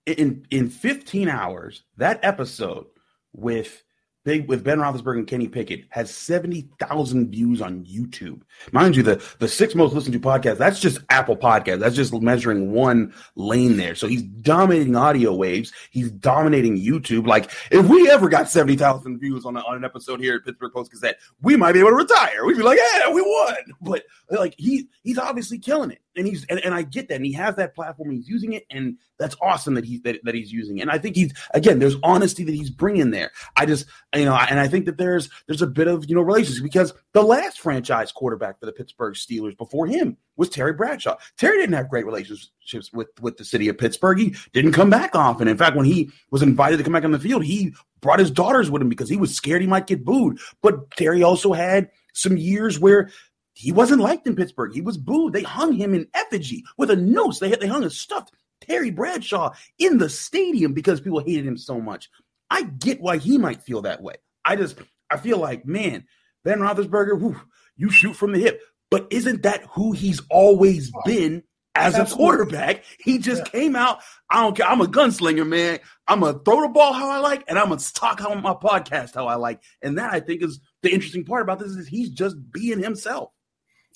In 0.05 0.45
in 0.51 0.69
15 0.69 1.29
hours, 1.29 1.83
that 1.95 2.19
episode 2.23 2.87
with 3.33 3.83
Big 4.27 4.49
with 4.49 4.61
Ben 4.61 4.79
Roethlisberger 4.79 5.19
and 5.19 5.27
Kenny 5.27 5.47
Pickett 5.47 5.85
has 5.87 6.13
70,000 6.13 7.31
views 7.31 7.61
on 7.61 7.85
YouTube. 7.85 8.41
Mind 8.73 8.97
you, 8.97 9.01
the, 9.01 9.23
the 9.39 9.47
six 9.47 9.73
most 9.73 9.93
listened 9.93 10.11
to 10.11 10.19
podcast, 10.19 10.57
that's 10.57 10.81
just 10.81 10.99
Apple 11.09 11.37
Podcast. 11.37 11.79
That's 11.79 11.95
just 11.95 12.13
measuring 12.13 12.73
one 12.73 13.13
lane 13.37 13.77
there. 13.77 13.95
So 13.95 14.05
he's 14.05 14.23
dominating 14.23 14.97
audio 14.97 15.33
waves. 15.33 15.71
He's 15.91 16.11
dominating 16.11 16.77
YouTube. 16.77 17.25
Like, 17.25 17.51
if 17.71 17.87
we 17.87 18.11
ever 18.11 18.27
got 18.27 18.49
70,000 18.49 19.17
views 19.17 19.45
on, 19.45 19.55
a, 19.55 19.61
on 19.61 19.77
an 19.77 19.85
episode 19.85 20.19
here 20.19 20.35
at 20.35 20.43
Pittsburgh 20.43 20.73
Post 20.73 20.91
Gazette, 20.91 21.19
we 21.41 21.55
might 21.55 21.71
be 21.71 21.79
able 21.79 21.91
to 21.91 21.95
retire. 21.95 22.43
We'd 22.45 22.57
be 22.57 22.63
like, 22.63 22.79
yeah, 22.79 23.09
we 23.09 23.21
won. 23.21 23.55
But 23.79 24.03
like, 24.29 24.55
he 24.57 24.89
he's 25.03 25.17
obviously 25.17 25.57
killing 25.57 25.91
it 25.91 26.01
and 26.17 26.27
he's 26.27 26.45
and, 26.45 26.59
and 26.63 26.73
I 26.73 26.81
get 26.81 27.07
that, 27.09 27.15
and 27.15 27.25
he 27.25 27.33
has 27.33 27.55
that 27.55 27.75
platform, 27.75 28.11
he's 28.11 28.27
using 28.27 28.53
it, 28.53 28.65
and 28.69 28.97
that's 29.17 29.35
awesome 29.41 29.73
that 29.75 29.85
he's 29.85 30.01
that, 30.01 30.19
that 30.23 30.35
he's 30.35 30.51
using. 30.51 30.77
It. 30.77 30.81
And 30.81 30.91
I 30.91 30.97
think 30.97 31.15
he's 31.15 31.33
again, 31.53 31.79
there's 31.79 31.95
honesty 32.03 32.43
that 32.43 32.53
he's 32.53 32.69
bringing 32.69 33.11
there. 33.11 33.31
I 33.55 33.65
just 33.65 33.85
you 34.15 34.25
know, 34.25 34.35
and 34.35 34.59
I 34.59 34.67
think 34.67 34.85
that 34.85 34.97
there's 34.97 35.29
there's 35.47 35.61
a 35.61 35.67
bit 35.67 35.87
of 35.87 36.09
you 36.09 36.15
know 36.15 36.21
relations 36.21 36.61
because 36.61 36.93
the 37.13 37.23
last 37.23 37.59
franchise 37.59 38.11
quarterback 38.11 38.59
for 38.59 38.65
the 38.65 38.71
Pittsburgh 38.71 39.15
Steelers 39.15 39.57
before 39.57 39.87
him 39.87 40.17
was 40.35 40.49
Terry 40.49 40.73
Bradshaw. 40.73 41.17
Terry 41.37 41.57
didn't 41.57 41.75
have 41.75 41.89
great 41.89 42.05
relationships 42.05 42.91
with 42.93 43.07
with 43.21 43.37
the 43.37 43.45
city 43.45 43.67
of 43.69 43.77
Pittsburgh. 43.77 44.19
He 44.19 44.35
didn't 44.53 44.73
come 44.73 44.89
back 44.89 45.15
often. 45.15 45.47
In 45.47 45.57
fact, 45.57 45.75
when 45.75 45.85
he 45.85 46.09
was 46.31 46.41
invited 46.41 46.77
to 46.77 46.83
come 46.83 46.93
back 46.93 47.03
on 47.03 47.11
the 47.11 47.19
field, 47.19 47.43
he 47.43 47.73
brought 48.01 48.19
his 48.19 48.31
daughters 48.31 48.69
with 48.69 48.81
him 48.81 48.89
because 48.89 49.09
he 49.09 49.17
was 49.17 49.35
scared 49.35 49.61
he 49.61 49.67
might 49.67 49.87
get 49.87 50.05
booed. 50.05 50.39
But 50.61 50.91
Terry 50.91 51.23
also 51.23 51.53
had 51.53 51.89
some 52.13 52.37
years 52.37 52.79
where 52.79 53.09
he 53.57 53.71
wasn't 53.71 54.01
liked 54.01 54.27
in 54.27 54.35
Pittsburgh. 54.35 54.71
He 54.71 54.81
was 54.81 54.97
booed. 54.97 55.33
They 55.33 55.41
hung 55.41 55.73
him 55.73 55.95
in 55.95 56.07
effigy 56.13 56.63
with 56.77 56.91
a 56.91 56.95
noose. 56.95 57.39
They, 57.39 57.49
they 57.49 57.65
hung 57.65 57.83
a 57.83 57.89
stuffed 57.89 58.31
Terry 58.61 58.91
Bradshaw 58.91 59.53
in 59.79 59.97
the 59.97 60.09
stadium 60.09 60.73
because 60.73 61.01
people 61.01 61.19
hated 61.19 61.47
him 61.47 61.57
so 61.57 61.81
much. 61.81 62.09
I 62.51 62.63
get 62.63 63.01
why 63.01 63.17
he 63.17 63.39
might 63.39 63.63
feel 63.63 63.81
that 63.81 64.03
way. 64.03 64.15
I 64.45 64.57
just, 64.57 64.77
I 65.09 65.17
feel 65.17 65.39
like, 65.39 65.65
man, 65.65 66.05
Ben 66.43 66.59
Roethlisberger, 66.59 67.19
whew, 67.19 67.41
you 67.75 67.89
shoot 67.89 68.15
from 68.15 68.31
the 68.31 68.39
hip. 68.39 68.61
But 68.91 69.07
isn't 69.09 69.41
that 69.41 69.63
who 69.71 69.91
he's 69.91 70.21
always 70.29 70.91
oh, 70.95 71.01
been 71.03 71.41
as 71.73 71.95
Absolutely. 71.95 72.13
a 72.13 72.15
quarterback? 72.15 72.83
He 72.99 73.17
just 73.17 73.41
yeah. 73.45 73.51
came 73.51 73.75
out. 73.75 74.01
I 74.29 74.43
don't 74.43 74.55
care. 74.55 74.67
I'm 74.67 74.81
a 74.81 74.85
gunslinger, 74.85 75.47
man. 75.47 75.79
I'm 76.07 76.19
gonna 76.19 76.39
throw 76.45 76.61
the 76.61 76.69
ball 76.69 76.93
how 76.93 77.09
I 77.09 77.17
like, 77.17 77.43
and 77.47 77.57
I'm 77.57 77.69
gonna 77.69 77.81
talk 77.81 78.23
on 78.23 78.41
my 78.41 78.53
podcast 78.53 79.15
how 79.15 79.27
I 79.27 79.35
like. 79.35 79.61
And 79.81 79.97
that 79.97 80.13
I 80.13 80.19
think 80.19 80.43
is 80.43 80.59
the 80.83 80.93
interesting 80.93 81.25
part 81.25 81.41
about 81.41 81.59
this 81.59 81.71
is 81.71 81.87
he's 81.87 82.11
just 82.11 82.35
being 82.51 82.81
himself. 82.81 83.31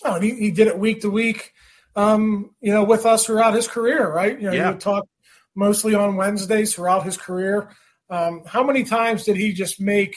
Oh, 0.04 0.20
he, 0.20 0.36
he 0.36 0.52
did 0.52 0.68
it 0.68 0.78
week 0.78 1.02
to 1.02 1.10
week, 1.10 1.54
um, 1.96 2.52
you 2.62 2.74
know, 2.74 2.84
with 2.84 3.06
us 3.06 3.26
throughout 3.26 3.54
his 3.54 3.68
career, 3.68 4.12
right? 4.12 4.40
You 4.40 4.48
know, 4.48 4.54
yeah. 4.54 4.66
he 4.66 4.72
would 4.72 4.82
talk 4.82 5.08
mostly 5.56 5.94
on 5.94 6.16
Wednesdays 6.16 6.74
throughout 6.74 7.04
his 7.04 7.18
career. 7.18 7.70
Um, 8.10 8.44
how 8.46 8.64
many 8.64 8.84
times 8.84 9.24
did 9.24 9.38
he 9.38 9.54
just 9.54 9.80
make 9.80 10.16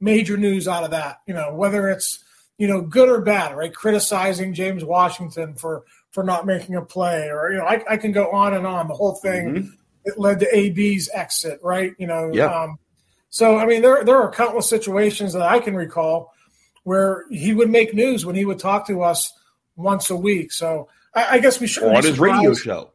major 0.00 0.36
news 0.36 0.68
out 0.68 0.84
of 0.84 0.90
that? 0.90 1.18
You 1.26 1.34
know, 1.34 1.54
whether 1.54 1.88
it's 1.88 2.24
you 2.58 2.66
know 2.66 2.80
good 2.80 3.08
or 3.08 3.20
bad, 3.20 3.56
right? 3.56 3.74
Criticizing 3.74 4.54
James 4.54 4.84
Washington 4.84 5.54
for 5.54 5.84
for 6.12 6.24
not 6.24 6.46
making 6.46 6.74
a 6.76 6.82
play, 6.82 7.28
or 7.30 7.52
you 7.52 7.58
know, 7.58 7.64
I, 7.64 7.82
I 7.88 7.96
can 7.96 8.12
go 8.12 8.30
on 8.30 8.54
and 8.54 8.66
on. 8.66 8.88
The 8.88 8.94
whole 8.94 9.16
thing 9.16 9.54
mm-hmm. 9.54 9.68
it 10.04 10.18
led 10.18 10.40
to 10.40 10.56
AB's 10.56 11.10
exit, 11.12 11.60
right? 11.62 11.92
You 11.98 12.06
know, 12.06 12.30
yeah. 12.32 12.46
Um, 12.46 12.78
so 13.28 13.58
I 13.58 13.66
mean, 13.66 13.82
there 13.82 14.02
there 14.04 14.16
are 14.16 14.30
countless 14.30 14.68
situations 14.68 15.32
that 15.34 15.42
I 15.42 15.58
can 15.58 15.74
recall 15.74 16.32
where 16.86 17.24
he 17.30 17.52
would 17.52 17.68
make 17.68 17.92
news 17.92 18.24
when 18.24 18.36
he 18.36 18.44
would 18.44 18.60
talk 18.60 18.86
to 18.86 19.02
us 19.02 19.32
once 19.74 20.08
a 20.08 20.14
week. 20.14 20.52
So 20.52 20.88
I, 21.12 21.26
I 21.32 21.38
guess 21.40 21.58
we 21.58 21.66
should 21.66 21.82
on 21.82 22.04
his 22.04 22.20
radio 22.20 22.54
show. 22.54 22.92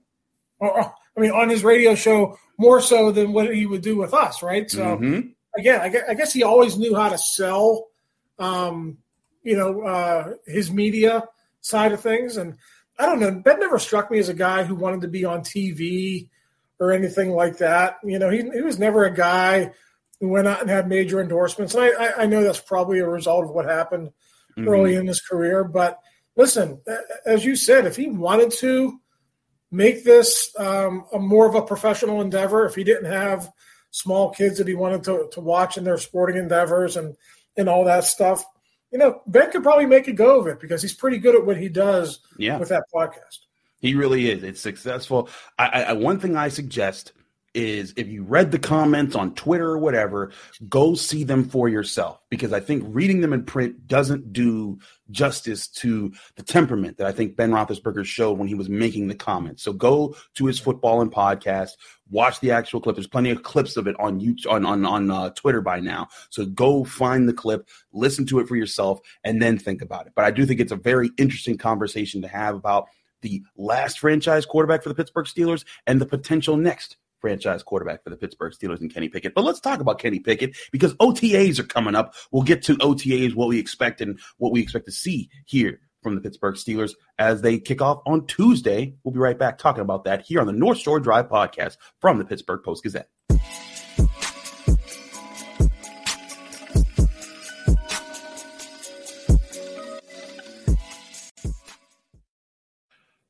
Or, 0.60 0.80
I 0.80 1.20
mean, 1.20 1.32
on 1.32 1.50
his 1.50 1.62
radio 1.62 1.94
show 1.94 2.40
more 2.58 2.80
so 2.80 3.12
than 3.12 3.34
what 3.34 3.54
he 3.54 3.66
would 3.66 3.82
do 3.82 3.98
with 3.98 4.14
us, 4.14 4.42
right? 4.42 4.72
So 4.72 4.96
mm-hmm. 4.96 5.28
again, 5.58 5.82
I 5.82 5.90
guess, 5.90 6.04
I 6.08 6.14
guess, 6.14 6.32
he 6.32 6.42
always 6.42 6.78
knew 6.78 6.96
how 6.96 7.10
to 7.10 7.18
sell, 7.18 7.90
um, 8.40 8.98
you 9.44 9.58
know, 9.58 9.82
uh, 9.82 10.36
his 10.46 10.72
media 10.72 11.26
side 11.60 11.92
of 11.92 12.00
things. 12.00 12.38
And 12.38 12.56
I 12.98 13.06
don't 13.06 13.20
know, 13.20 13.42
Ben 13.42 13.60
never 13.60 13.78
struck 13.78 14.10
me 14.10 14.20
as 14.20 14.30
a 14.30 14.34
guy 14.34 14.64
who 14.64 14.76
wanted 14.76 15.02
to 15.02 15.10
be 15.10 15.26
on 15.26 15.42
TV 15.42 16.30
or 16.80 16.94
anything 16.94 17.32
like 17.32 17.58
that. 17.58 17.98
You 18.06 18.20
know, 18.20 18.30
he, 18.30 18.38
he 18.52 18.62
was 18.62 18.80
never 18.80 19.04
a 19.04 19.14
guy 19.14 19.74
went 20.28 20.48
out 20.48 20.62
and 20.62 20.70
had 20.70 20.88
major 20.88 21.20
endorsements. 21.22 21.74
And 21.74 21.84
I, 21.84 22.24
I 22.24 22.26
know 22.26 22.44
that's 22.44 22.60
probably 22.60 23.00
a 23.00 23.08
result 23.08 23.46
of 23.46 23.52
what 23.52 23.66
happened 23.66 24.10
mm-hmm. 24.58 24.68
early 24.68 24.96
in 24.96 25.08
his 25.08 25.22
career. 25.22 25.64
But 25.64 26.00
listen, 26.36 26.82
as 27.26 27.44
you 27.44 27.56
said, 27.56 27.86
if 27.86 27.96
he 27.96 28.08
wanted 28.08 28.52
to 28.60 29.00
make 29.72 30.04
this 30.04 30.54
um, 30.60 31.06
a 31.14 31.20
more 31.20 31.48
of 31.48 31.56
a 31.56 31.62
professional 31.62 32.22
endeavor, 32.22 32.66
if 32.66 32.76
he 32.76 32.84
didn't 32.84 33.12
have 33.12 33.52
small 33.92 34.30
kids 34.30 34.58
that 34.58 34.68
he 34.68 34.76
wanted 34.76 35.04
to, 35.04 35.30
to 35.32 35.40
watch 35.40 35.78
in 35.78 35.84
their 35.84 35.98
sporting 35.98 36.38
endeavors 36.38 36.98
and, 36.98 37.16
and 37.58 37.68
all 37.68 37.86
that 37.86 38.04
stuff, 38.04 38.44
you 38.92 38.98
know, 38.98 39.22
Ben 39.28 39.52
could 39.52 39.64
probably 39.64 39.86
make 39.86 40.08
a 40.08 40.14
go 40.14 40.40
of 40.40 40.48
it 40.48 40.60
because 40.60 40.82
he's 40.82 40.94
pretty 40.94 41.18
good 41.18 41.36
at 41.36 41.46
what 41.46 41.58
he 41.58 41.70
does 41.70 42.20
yeah. 42.38 42.58
with 42.58 42.70
that 42.70 42.84
podcast. 42.94 43.40
He 43.80 43.96
really 43.96 44.30
is. 44.30 44.44
It's 44.44 44.62
successful. 44.62 45.30
I, 45.58 45.84
I, 45.84 45.94
one 45.94 46.20
thing 46.20 46.36
I 46.36 46.50
suggest 46.50 47.14
is 47.54 47.94
if 47.98 48.08
you 48.08 48.24
read 48.24 48.52
the 48.52 48.60
comments 48.60 49.16
on 49.16 49.36
Twitter 49.36 49.68
or 49.68 49.78
whatever, 49.78 50.32
go 50.70 50.96
see 50.96 51.24
them 51.24 51.44
for 51.44 51.68
yourself 51.68 52.20
because 52.30 52.54
I 52.54 52.60
think 52.60 52.84
reading 52.88 53.22
them 53.22 53.34
in 53.34 53.44
print 53.44 53.88
doesn't 53.88 54.32
do 54.32 54.80
justice 55.10 55.68
to 55.68 56.14
the 56.36 56.44
temperament 56.44 56.98
that 56.98 57.08
I 57.08 57.12
think 57.12 57.36
Ben 57.36 57.52
Roethlisberger 57.52 58.06
showed 58.06 58.38
when 58.38 58.48
he 58.48 58.56
was 58.56 58.70
making 58.70 59.08
the 59.08 59.16
comments. 59.16 59.64
So 59.64 59.74
go 59.74 60.16
to 60.36 60.46
his 60.46 60.60
football 60.60 61.02
and 61.02 61.12
podcast, 61.12 61.72
watch 62.10 62.40
the 62.40 62.52
actual 62.52 62.80
clip. 62.80 62.96
There's 62.96 63.08
plenty 63.08 63.32
of 63.32 63.44
clips 63.44 63.76
of 63.76 63.88
it 63.88 64.00
on 64.00 64.22
YouTube, 64.22 64.50
on 64.50 64.66
on 64.66 64.86
on 64.86 65.12
uh, 65.12 65.30
Twitter 65.32 65.62
by 65.62 65.80
now. 65.80 66.08
So 66.30 66.46
go 66.46 66.86
find 66.86 67.28
the 67.28 67.34
clip, 67.34 67.68
listen 67.92 68.26
to 68.28 68.40
it 68.40 68.48
for 68.48 68.56
yourself, 68.56 69.02
and 69.24 69.42
then 69.42 69.58
think 69.58 69.82
about 69.82 70.08
it. 70.08 70.14
But 70.16 70.26
I 70.26 70.32
do 70.32 70.46
think 70.46 70.60
it's 70.60 70.72
a 70.72 70.78
very 70.78 71.12
interesting 71.18 71.58
conversation 71.58 72.22
to 72.22 72.28
have 72.28 72.56
about 72.56 72.88
the 73.22 73.44
last 73.56 74.00
franchise 74.00 74.46
quarterback 74.46 74.82
for 74.82 74.90
the 74.90 74.96
Pittsburgh 74.96 75.26
Steelers 75.26 75.64
and 75.86 76.02
the 76.02 76.06
potential 76.06 76.58
next 76.58 76.98
franchise 77.22 77.64
quarterback 77.64 78.04
for 78.04 78.10
the 78.10 78.18
Pittsburgh 78.18 78.54
Steelers 78.54 78.82
and 78.82 78.94
Kenny 78.94 79.08
Pickett. 79.08 79.34
But 79.34 79.46
let's 79.46 79.60
talk 79.60 79.80
about 79.80 80.00
Kenny 80.00 80.20
Pickett 80.20 80.58
because 80.72 80.94
OTAs 80.96 81.60
are 81.60 81.64
coming 81.64 81.96
up. 81.96 82.14
We'll 82.32 82.44
get 82.44 82.64
to 82.64 82.76
OTAs, 82.78 83.36
what 83.36 83.48
we 83.48 83.60
expect 83.60 84.02
and 84.02 84.20
what 84.38 84.52
we 84.52 84.62
expect 84.62 84.86
to 84.86 84.92
see 84.92 85.30
here 85.46 85.80
from 86.02 86.16
the 86.16 86.22
Pittsburgh 86.22 86.56
Steelers 86.56 86.94
as 87.20 87.42
they 87.42 87.60
kick 87.60 87.82
off 87.82 88.02
on 88.06 88.26
Tuesday. 88.26 88.96
We'll 89.04 89.14
be 89.14 89.20
right 89.20 89.38
back 89.38 89.58
talking 89.58 89.82
about 89.82 90.04
that 90.06 90.24
here 90.24 90.42
on 90.42 90.48
the 90.48 90.54
North 90.54 90.80
Shore 90.80 91.00
Drive 91.00 91.30
podcast 91.30 91.78
from 92.00 92.18
the 92.18 92.26
Pittsburgh 92.26 92.64
Post 92.64 92.84
Gazette. 92.84 93.10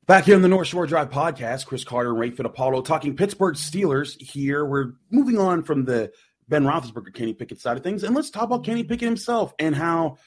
Back 0.08 0.26
here 0.26 0.36
on 0.36 0.42
the 0.42 0.48
North 0.48 0.68
Shore 0.68 0.88
Drive 0.88 1.12
podcast, 1.12 1.68
Chris 1.68 1.84
Carter 1.84 2.10
and 2.10 2.20
Ray 2.20 2.32
Fittipaldo 2.32 2.84
talking 2.84 3.16
Pittsburgh 3.16 3.54
Steelers 3.54 4.20
here. 4.20 4.66
We're 4.66 4.94
moving 5.12 5.38
on 5.38 5.62
from 5.62 5.86
the 5.86 6.12
Ben 6.50 6.64
Roethlisberger, 6.64 7.14
Kenny 7.14 7.34
Pickett 7.36 7.62
side 7.62 7.78
of 7.78 7.84
things, 7.84 8.04
and 8.04 8.16
let's 8.16 8.32
talk 8.32 8.44
about 8.44 8.66
Kenny 8.66 8.84
Pickett 8.84 9.08
himself 9.08 9.54
and 9.60 9.76
how 9.76 10.18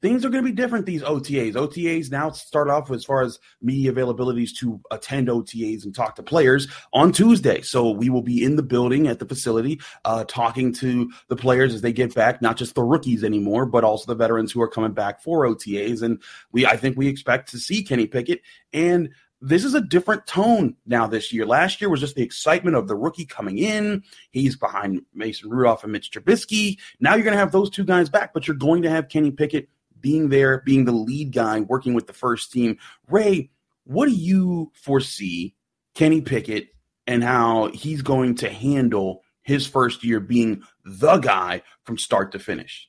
things 0.00 0.24
are 0.24 0.30
going 0.30 0.44
to 0.44 0.50
be 0.50 0.54
different 0.54 0.86
these 0.86 1.02
OTAs. 1.02 1.54
OTAs 1.54 2.10
now 2.10 2.30
start 2.30 2.68
off 2.68 2.90
as 2.90 3.04
far 3.04 3.22
as 3.22 3.38
media 3.60 3.92
availabilities 3.92 4.54
to 4.56 4.80
attend 4.90 5.28
OTAs 5.28 5.84
and 5.84 5.94
talk 5.94 6.16
to 6.16 6.22
players 6.22 6.68
on 6.92 7.12
Tuesday. 7.12 7.60
So 7.62 7.90
we 7.90 8.10
will 8.10 8.22
be 8.22 8.44
in 8.44 8.56
the 8.56 8.62
building 8.62 9.08
at 9.08 9.18
the 9.18 9.26
facility 9.26 9.80
uh, 10.04 10.24
talking 10.24 10.72
to 10.74 11.10
the 11.28 11.36
players 11.36 11.74
as 11.74 11.80
they 11.80 11.92
get 11.92 12.14
back, 12.14 12.40
not 12.40 12.56
just 12.56 12.74
the 12.74 12.82
rookies 12.82 13.24
anymore, 13.24 13.66
but 13.66 13.84
also 13.84 14.06
the 14.06 14.14
veterans 14.14 14.52
who 14.52 14.62
are 14.62 14.68
coming 14.68 14.92
back 14.92 15.20
for 15.20 15.46
OTAs. 15.46 16.02
And 16.02 16.22
we, 16.52 16.66
I 16.66 16.76
think 16.76 16.96
we 16.96 17.08
expect 17.08 17.50
to 17.50 17.58
see 17.58 17.82
Kenny 17.82 18.06
Pickett 18.06 18.40
and 18.72 19.10
this 19.40 19.64
is 19.64 19.74
a 19.74 19.80
different 19.80 20.26
tone 20.26 20.74
now 20.84 21.06
this 21.06 21.32
year. 21.32 21.46
Last 21.46 21.80
year 21.80 21.88
was 21.88 22.00
just 22.00 22.16
the 22.16 22.22
excitement 22.22 22.76
of 22.76 22.88
the 22.88 22.96
rookie 22.96 23.24
coming 23.24 23.58
in. 23.58 24.02
He's 24.32 24.56
behind 24.56 25.02
Mason 25.14 25.48
Rudolph 25.48 25.84
and 25.84 25.92
Mitch 25.92 26.10
Trubisky. 26.10 26.78
Now 26.98 27.14
you're 27.14 27.24
going 27.24 27.34
to 27.34 27.38
have 27.38 27.52
those 27.52 27.70
two 27.70 27.84
guys 27.84 28.08
back, 28.08 28.34
but 28.34 28.48
you're 28.48 28.56
going 28.56 28.82
to 28.82 28.90
have 28.90 29.08
Kenny 29.08 29.30
Pickett 29.30 29.68
being 30.00 30.28
there, 30.28 30.62
being 30.64 30.84
the 30.84 30.92
lead 30.92 31.32
guy, 31.32 31.60
working 31.60 31.94
with 31.94 32.06
the 32.06 32.12
first 32.12 32.52
team. 32.52 32.78
Ray, 33.08 33.50
what 33.84 34.06
do 34.06 34.14
you 34.14 34.70
foresee 34.74 35.54
Kenny 35.94 36.20
Pickett 36.20 36.68
and 37.06 37.24
how 37.24 37.70
he's 37.72 38.02
going 38.02 38.36
to 38.36 38.50
handle 38.50 39.22
his 39.42 39.66
first 39.66 40.04
year 40.04 40.20
being 40.20 40.62
the 40.84 41.16
guy 41.18 41.62
from 41.84 41.96
start 41.96 42.32
to 42.32 42.38
finish? 42.38 42.88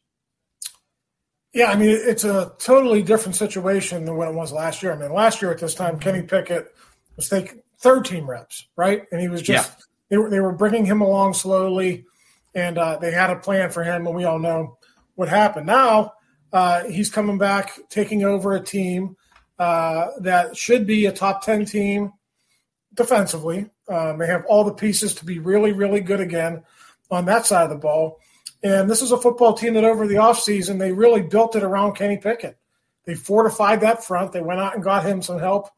Yeah, 1.53 1.71
I 1.71 1.75
mean, 1.75 1.89
it's 1.89 2.25
a 2.25 2.51
totally 2.59 3.01
different 3.01 3.35
situation 3.35 4.05
than 4.05 4.17
what 4.17 4.27
it 4.27 4.35
was 4.35 4.51
last 4.51 4.83
year. 4.83 4.93
I 4.93 4.97
mean, 4.97 5.11
last 5.11 5.41
year 5.41 5.51
at 5.51 5.59
this 5.59 5.73
time, 5.73 5.99
Kenny 5.99 6.21
Pickett 6.21 6.75
was 7.15 7.27
taking 7.27 7.61
third 7.79 8.05
team 8.05 8.29
reps, 8.29 8.67
right? 8.75 9.03
And 9.11 9.19
he 9.19 9.29
was 9.29 9.41
just, 9.41 9.69
yeah. 9.69 9.85
they, 10.09 10.17
were, 10.17 10.29
they 10.29 10.39
were 10.41 10.51
bringing 10.51 10.85
him 10.85 11.01
along 11.01 11.33
slowly, 11.33 12.05
and 12.53 12.77
uh, 12.77 12.97
they 12.97 13.11
had 13.11 13.31
a 13.31 13.37
plan 13.37 13.71
for 13.71 13.83
him, 13.83 14.05
and 14.05 14.15
we 14.15 14.25
all 14.25 14.37
know 14.37 14.77
what 15.15 15.27
happened. 15.27 15.65
Now, 15.65 16.13
uh, 16.51 16.83
he's 16.85 17.09
coming 17.09 17.37
back, 17.37 17.79
taking 17.89 18.23
over 18.23 18.55
a 18.55 18.63
team 18.63 19.15
uh, 19.57 20.11
that 20.21 20.55
should 20.55 20.87
be 20.87 21.05
a 21.05 21.11
top 21.11 21.43
10 21.43 21.65
team 21.65 22.13
defensively. 22.93 23.69
Um, 23.87 24.17
they 24.17 24.27
have 24.27 24.45
all 24.47 24.63
the 24.63 24.73
pieces 24.73 25.13
to 25.15 25.25
be 25.25 25.39
really, 25.39 25.73
really 25.73 25.99
good 26.01 26.21
again 26.21 26.63
on 27.11 27.25
that 27.25 27.45
side 27.45 27.63
of 27.63 27.69
the 27.69 27.75
ball. 27.75 28.19
And 28.63 28.89
this 28.89 29.01
is 29.01 29.11
a 29.11 29.17
football 29.17 29.53
team 29.53 29.73
that 29.75 29.83
over 29.83 30.07
the 30.07 30.15
offseason, 30.15 30.79
they 30.79 30.91
really 30.91 31.21
built 31.21 31.55
it 31.55 31.63
around 31.63 31.95
Kenny 31.95 32.17
Pickett. 32.17 32.57
They 33.05 33.15
fortified 33.15 33.81
that 33.81 34.03
front. 34.03 34.31
They 34.31 34.41
went 34.41 34.59
out 34.59 34.75
and 34.75 34.83
got 34.83 35.05
him 35.05 35.21
some 35.21 35.39
help 35.39 35.69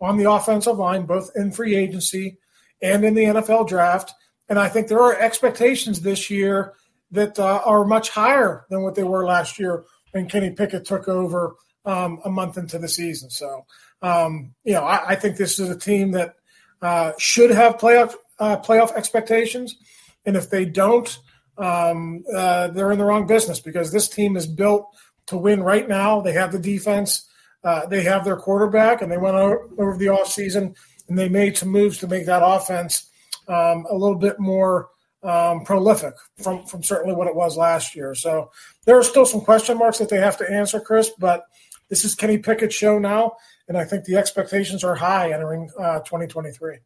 on 0.00 0.16
the 0.16 0.30
offensive 0.30 0.78
line, 0.78 1.06
both 1.06 1.30
in 1.36 1.52
free 1.52 1.76
agency 1.76 2.38
and 2.82 3.04
in 3.04 3.14
the 3.14 3.24
NFL 3.24 3.68
draft. 3.68 4.12
And 4.48 4.58
I 4.58 4.68
think 4.68 4.88
there 4.88 5.00
are 5.00 5.18
expectations 5.18 6.00
this 6.00 6.28
year 6.28 6.74
that 7.12 7.38
uh, 7.38 7.62
are 7.64 7.84
much 7.84 8.10
higher 8.10 8.66
than 8.68 8.82
what 8.82 8.94
they 8.94 9.04
were 9.04 9.24
last 9.24 9.58
year 9.58 9.84
when 10.14 10.28
Kenny 10.28 10.50
Pickett 10.50 10.84
took 10.84 11.08
over 11.08 11.56
um, 11.84 12.20
a 12.24 12.30
month 12.30 12.56
into 12.56 12.78
the 12.78 12.88
season. 12.88 13.30
So, 13.30 13.66
um, 14.00 14.54
you 14.62 14.72
know, 14.72 14.84
I, 14.84 15.10
I, 15.10 15.14
think 15.16 15.36
this 15.36 15.58
is 15.58 15.68
a 15.68 15.78
team 15.78 16.12
that 16.12 16.36
uh, 16.80 17.12
should 17.18 17.50
have 17.50 17.78
playoff 17.78 18.14
uh, 18.38 18.58
playoff 18.58 18.92
expectations, 18.92 19.76
and 20.24 20.36
if 20.36 20.50
they 20.50 20.64
don't, 20.64 21.18
um, 21.58 22.24
uh, 22.34 22.68
they're 22.68 22.92
in 22.92 22.98
the 22.98 23.04
wrong 23.04 23.26
business 23.26 23.60
because 23.60 23.92
this 23.92 24.08
team 24.08 24.36
is 24.36 24.46
built 24.46 24.86
to 25.26 25.36
win 25.36 25.62
right 25.62 25.88
now. 25.88 26.20
They 26.20 26.32
have 26.32 26.52
the 26.52 26.58
defense, 26.58 27.28
uh, 27.64 27.86
they 27.86 28.02
have 28.04 28.24
their 28.24 28.36
quarterback, 28.36 29.02
and 29.02 29.10
they 29.10 29.18
went 29.18 29.36
over, 29.36 29.68
over 29.78 29.96
the 29.96 30.06
offseason 30.06 30.74
and 31.08 31.18
they 31.18 31.28
made 31.28 31.56
some 31.56 31.68
moves 31.68 31.98
to 31.98 32.06
make 32.06 32.26
that 32.26 32.42
offense 32.44 33.10
um, 33.48 33.86
a 33.90 33.94
little 33.94 34.16
bit 34.16 34.38
more 34.38 34.88
um, 35.24 35.64
prolific 35.64 36.14
from, 36.42 36.64
from 36.66 36.82
certainly 36.82 37.14
what 37.14 37.26
it 37.26 37.34
was 37.34 37.56
last 37.56 37.96
year. 37.96 38.14
So 38.14 38.50
there 38.84 38.98
are 38.98 39.02
still 39.02 39.26
some 39.26 39.40
question 39.40 39.78
marks 39.78 39.98
that 39.98 40.08
they 40.08 40.18
have 40.18 40.36
to 40.38 40.50
answer, 40.50 40.80
Chris, 40.80 41.10
but 41.18 41.44
this 41.88 42.04
is 42.04 42.14
Kenny 42.14 42.38
Pickett's 42.38 42.74
show 42.74 42.98
now, 42.98 43.36
and 43.68 43.76
I 43.76 43.84
think 43.84 44.04
the 44.04 44.16
expectations 44.16 44.84
are 44.84 44.94
high 44.94 45.32
entering 45.32 45.70
uh, 45.78 46.00
2023. 46.00 46.76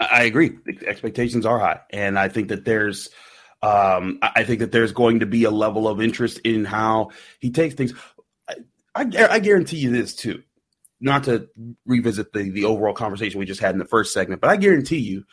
I 0.00 0.24
agree. 0.24 0.58
The 0.64 0.86
expectations 0.86 1.46
are 1.46 1.58
high, 1.58 1.80
and 1.90 2.18
I 2.18 2.28
think 2.28 2.48
that 2.48 2.64
there's– 2.64 3.10
um, 3.62 4.18
I 4.22 4.44
think 4.44 4.60
that 4.60 4.72
there's 4.72 4.92
going 4.92 5.20
to 5.20 5.26
be 5.26 5.44
a 5.44 5.50
level 5.50 5.88
of 5.88 6.00
interest 6.00 6.38
in 6.40 6.64
how 6.64 7.10
he 7.40 7.50
takes 7.50 7.74
things. 7.74 7.92
I, 8.48 8.54
I, 8.94 9.26
I 9.30 9.38
guarantee 9.40 9.78
you 9.78 9.90
this 9.90 10.14
too, 10.14 10.42
not 11.00 11.24
to 11.24 11.48
revisit 11.84 12.32
the 12.32 12.50
the 12.50 12.64
overall 12.64 12.94
conversation 12.94 13.40
we 13.40 13.46
just 13.46 13.60
had 13.60 13.74
in 13.74 13.78
the 13.78 13.84
first 13.84 14.12
segment, 14.12 14.40
but 14.40 14.50
I 14.50 14.56
guarantee 14.56 14.98
you, 14.98 15.24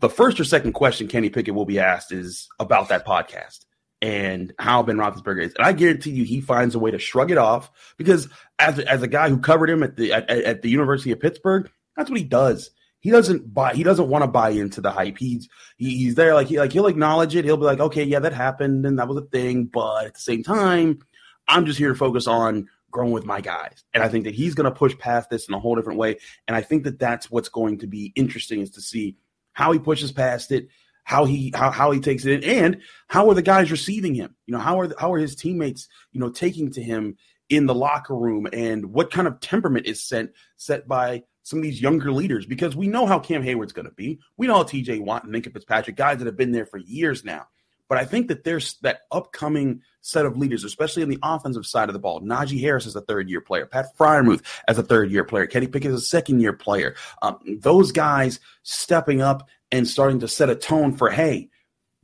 the 0.00 0.10
first 0.10 0.40
or 0.40 0.44
second 0.44 0.72
question 0.72 1.08
Kenny 1.08 1.30
Pickett 1.30 1.54
will 1.54 1.64
be 1.64 1.78
asked 1.78 2.12
is 2.12 2.48
about 2.58 2.88
that 2.88 3.06
podcast 3.06 3.64
and 4.02 4.52
how 4.58 4.82
Ben 4.82 4.96
Roethlisberger 4.96 5.44
is. 5.44 5.54
And 5.54 5.66
I 5.66 5.72
guarantee 5.72 6.10
you, 6.10 6.24
he 6.24 6.40
finds 6.40 6.74
a 6.74 6.78
way 6.78 6.90
to 6.90 6.98
shrug 6.98 7.30
it 7.30 7.38
off 7.38 7.70
because 7.96 8.28
as 8.58 8.78
as 8.80 9.02
a 9.02 9.08
guy 9.08 9.28
who 9.28 9.38
covered 9.38 9.70
him 9.70 9.82
at 9.82 9.96
the 9.96 10.12
at, 10.12 10.28
at 10.28 10.62
the 10.62 10.70
University 10.70 11.12
of 11.12 11.20
Pittsburgh, 11.20 11.70
that's 11.96 12.10
what 12.10 12.18
he 12.18 12.24
does 12.24 12.70
he 13.04 13.10
doesn't 13.10 13.52
buy 13.52 13.74
he 13.74 13.82
doesn't 13.82 14.08
want 14.08 14.24
to 14.24 14.28
buy 14.28 14.48
into 14.48 14.80
the 14.80 14.90
hype. 14.90 15.18
He's 15.18 15.46
he, 15.76 15.98
he's 15.98 16.14
there 16.14 16.32
like 16.32 16.46
he 16.46 16.58
like 16.58 16.72
he'll 16.72 16.86
acknowledge 16.86 17.36
it. 17.36 17.44
He'll 17.44 17.58
be 17.58 17.64
like, 17.64 17.78
okay, 17.78 18.02
yeah, 18.02 18.18
that 18.20 18.32
happened 18.32 18.86
and 18.86 18.98
that 18.98 19.08
was 19.08 19.18
a 19.18 19.26
thing, 19.26 19.66
but 19.66 20.06
at 20.06 20.14
the 20.14 20.20
same 20.20 20.42
time, 20.42 21.00
I'm 21.46 21.66
just 21.66 21.78
here 21.78 21.90
to 21.90 21.94
focus 21.94 22.26
on 22.26 22.66
growing 22.90 23.12
with 23.12 23.26
my 23.26 23.42
guys. 23.42 23.84
And 23.92 24.02
I 24.02 24.08
think 24.08 24.24
that 24.24 24.34
he's 24.34 24.54
going 24.54 24.64
to 24.64 24.74
push 24.74 24.96
past 24.96 25.28
this 25.28 25.46
in 25.48 25.54
a 25.54 25.60
whole 25.60 25.76
different 25.76 25.98
way. 25.98 26.16
And 26.48 26.56
I 26.56 26.62
think 26.62 26.84
that 26.84 26.98
that's 26.98 27.30
what's 27.30 27.50
going 27.50 27.76
to 27.80 27.86
be 27.86 28.10
interesting 28.16 28.60
is 28.60 28.70
to 28.70 28.80
see 28.80 29.18
how 29.54 29.72
he 29.72 29.78
pushes 29.78 30.12
past 30.12 30.52
it, 30.52 30.68
how 31.04 31.24
he 31.24 31.52
how, 31.54 31.70
how 31.70 31.90
he 31.90 32.00
takes 32.00 32.24
it 32.26 32.44
and 32.44 32.82
how 33.08 33.28
are 33.28 33.34
the 33.34 33.42
guys 33.42 33.70
receiving 33.70 34.14
him? 34.14 34.34
You 34.46 34.52
know, 34.52 34.60
how 34.60 34.78
are 34.80 34.92
how 34.98 35.12
are 35.12 35.18
his 35.18 35.34
teammates, 35.34 35.88
you 36.12 36.20
know, 36.20 36.30
taking 36.30 36.70
to 36.72 36.82
him 36.82 37.16
in 37.48 37.66
the 37.66 37.74
locker 37.74 38.16
room 38.16 38.46
and 38.52 38.86
what 38.86 39.10
kind 39.10 39.28
of 39.28 39.40
temperament 39.40 39.86
is 39.86 40.02
sent 40.02 40.30
set 40.56 40.86
by 40.88 41.22
some 41.42 41.58
of 41.58 41.62
these 41.62 41.80
younger 41.80 42.10
leaders 42.10 42.46
because 42.46 42.74
we 42.74 42.86
know 42.86 43.06
how 43.06 43.18
Cam 43.18 43.42
Heyward's 43.42 43.72
going 43.72 43.86
to 43.86 43.94
be. 43.94 44.18
We 44.38 44.46
know 44.46 44.54
how 44.54 44.62
TJ 44.64 45.00
Watt 45.00 45.24
and 45.24 45.34
Minkah 45.34 45.52
Fitzpatrick, 45.52 45.96
guys 45.96 46.18
that 46.18 46.26
have 46.26 46.38
been 46.38 46.52
there 46.52 46.66
for 46.66 46.78
years 46.78 47.22
now. 47.22 47.46
But 47.88 47.98
I 47.98 48.04
think 48.04 48.28
that 48.28 48.44
there's 48.44 48.74
that 48.82 49.00
upcoming 49.10 49.82
set 50.00 50.26
of 50.26 50.36
leaders, 50.36 50.64
especially 50.64 51.02
on 51.02 51.08
the 51.08 51.18
offensive 51.22 51.66
side 51.66 51.88
of 51.88 51.92
the 51.92 51.98
ball. 51.98 52.20
Najee 52.20 52.60
Harris 52.60 52.86
is 52.86 52.96
a 52.96 53.02
third 53.02 53.28
year 53.28 53.40
player. 53.40 53.66
Pat 53.66 53.96
Freiermuth 53.96 54.42
as 54.68 54.78
a 54.78 54.82
third 54.82 55.10
year 55.10 55.24
player. 55.24 55.46
Kenny 55.46 55.66
Pickett 55.66 55.90
is 55.90 56.02
a 56.02 56.06
second 56.06 56.40
year 56.40 56.52
player. 56.52 56.94
Um, 57.22 57.38
those 57.60 57.92
guys 57.92 58.40
stepping 58.62 59.20
up 59.20 59.48
and 59.70 59.86
starting 59.86 60.20
to 60.20 60.28
set 60.28 60.50
a 60.50 60.54
tone 60.54 60.96
for, 60.96 61.10
hey, 61.10 61.50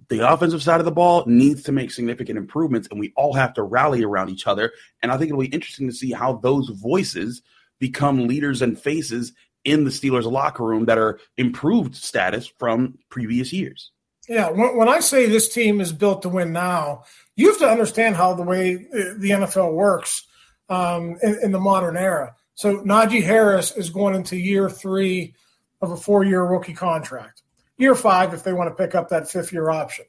the 0.08 0.28
offensive 0.28 0.62
side 0.62 0.80
of 0.80 0.84
the 0.84 0.90
ball 0.90 1.24
needs 1.26 1.62
to 1.62 1.72
make 1.72 1.90
significant 1.90 2.36
improvements, 2.36 2.88
and 2.90 2.98
we 2.98 3.12
all 3.16 3.32
have 3.32 3.54
to 3.54 3.62
rally 3.62 4.02
around 4.02 4.28
each 4.28 4.46
other. 4.46 4.72
And 5.02 5.12
I 5.12 5.16
think 5.16 5.28
it'll 5.28 5.40
be 5.40 5.46
interesting 5.46 5.88
to 5.88 5.94
see 5.94 6.12
how 6.12 6.34
those 6.34 6.68
voices– 6.68 7.42
become 7.80 8.28
leaders 8.28 8.62
and 8.62 8.78
faces 8.78 9.32
in 9.64 9.84
the 9.84 9.90
Steelers 9.90 10.30
locker 10.30 10.64
room 10.64 10.84
that 10.84 10.98
are 10.98 11.18
improved 11.36 11.96
status 11.96 12.46
from 12.58 12.96
previous 13.08 13.52
years. 13.52 13.90
Yeah, 14.28 14.50
when, 14.50 14.88
I 14.88 15.00
say 15.00 15.26
this 15.26 15.52
team 15.52 15.80
is 15.80 15.92
built 15.92 16.22
to 16.22 16.28
win 16.28 16.52
now, 16.52 17.04
you 17.36 17.48
have 17.48 17.58
to 17.58 17.68
understand 17.68 18.16
how 18.16 18.34
the 18.34 18.42
way 18.42 18.74
uh, 18.74 19.14
the 19.16 19.30
NFL 19.30 19.72
works 19.72 20.26
um, 20.68 21.16
in, 21.22 21.38
in, 21.42 21.52
the 21.52 21.58
modern 21.58 21.96
era. 21.96 22.36
So 22.54 22.78
Najee 22.82 23.24
Harris 23.24 23.76
is 23.76 23.90
going 23.90 24.14
into 24.14 24.36
year 24.36 24.70
three 24.70 25.34
of 25.80 25.90
a 25.90 25.96
four-year 25.96 26.44
rookie 26.44 26.74
contract. 26.74 27.42
Year 27.76 27.94
five, 27.94 28.34
if 28.34 28.44
they 28.44 28.52
want 28.52 28.68
to 28.68 28.80
pick 28.80 28.94
up 28.94 29.08
that 29.08 29.28
fifth-year 29.28 29.70
option. 29.70 30.04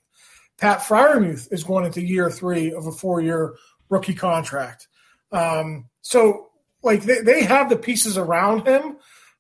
Pat 0.60 0.80
Freiermuth 0.80 1.52
is 1.52 1.64
going 1.64 1.86
into 1.86 2.02
year 2.02 2.30
three 2.30 2.72
of 2.74 2.86
a 2.86 2.92
four-year 2.92 3.56
rookie 3.90 4.14
contract. 4.14 4.88
Um, 5.32 5.90
so 6.02 6.50
like 6.84 7.04
they, 7.04 7.22
they 7.22 7.44
have 7.44 7.70
the 7.70 7.78
pieces 7.78 8.18
around 8.18 8.68
him, 8.68 8.98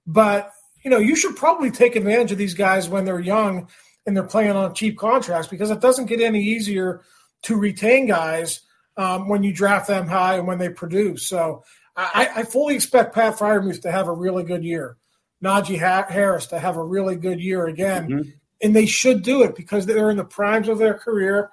but 0.08 0.52
you 0.84 0.90
know, 0.90 0.98
you 0.98 1.16
should 1.16 1.36
probably 1.36 1.70
take 1.70 1.96
advantage 1.96 2.32
of 2.32 2.38
these 2.38 2.56
guys 2.56 2.90
when 2.90 3.06
they're 3.06 3.20
young 3.20 3.68
and 4.06 4.16
they're 4.16 4.24
playing 4.24 4.52
on 4.52 4.74
cheap 4.74 4.98
contracts 4.98 5.48
because 5.48 5.72
it 5.72 5.80
doesn't 5.80 6.08
get 6.08 6.22
any 6.22 6.42
easier 6.42 7.02
to 7.44 7.56
retain 7.56 8.08
guys 8.08 8.62
um, 8.98 9.28
when 9.28 9.44
you 9.44 9.54
draft 9.54 9.88
them 9.88 10.08
high 10.08 10.36
and 10.38 10.48
when 10.48 10.58
they 10.58 10.70
produce. 10.70 11.28
So 11.28 11.64
I, 11.96 12.30
I 12.38 12.44
fully 12.44 12.76
expect 12.76 13.16
Pat 13.16 13.38
Freiermuth 13.38 13.82
to 13.82 13.92
have 13.92 14.08
a 14.08 14.14
really 14.14 14.44
good 14.44 14.64
year, 14.64 14.98
Najee 15.44 15.78
Harris 15.78 16.48
to 16.48 16.60
have 16.60 16.78
a 16.78 16.84
really 16.84 17.16
good 17.16 17.40
year 17.40 17.68
again, 17.68 18.08
mm-hmm. 18.08 18.30
and 18.62 18.76
they 18.76 18.86
should 18.86 19.24
do 19.24 19.44
it 19.44 19.56
because 19.56 19.86
they're 19.86 20.10
in 20.10 20.18
the 20.18 20.26
primes 20.26 20.68
of 20.68 20.78
their 20.78 20.96
career 20.96 21.50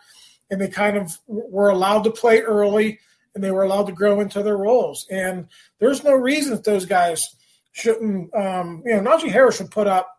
and 0.50 0.60
they 0.60 0.68
kind 0.68 0.96
of 0.96 1.18
were 1.26 1.70
allowed 1.70 2.04
to 2.04 2.10
play 2.10 2.40
early 2.40 2.98
and 3.34 3.44
they 3.44 3.50
were 3.50 3.64
allowed 3.64 3.86
to 3.86 3.92
grow 3.92 4.20
into 4.20 4.42
their 4.42 4.56
roles. 4.56 5.06
And 5.10 5.46
there's 5.78 6.04
no 6.04 6.14
reason 6.14 6.52
that 6.52 6.64
those 6.64 6.86
guys 6.86 7.36
shouldn't. 7.72 8.34
Um, 8.34 8.82
you 8.84 8.94
know, 8.94 9.02
Najee 9.02 9.30
Harris 9.30 9.58
should 9.58 9.70
put 9.70 9.86
up 9.86 10.17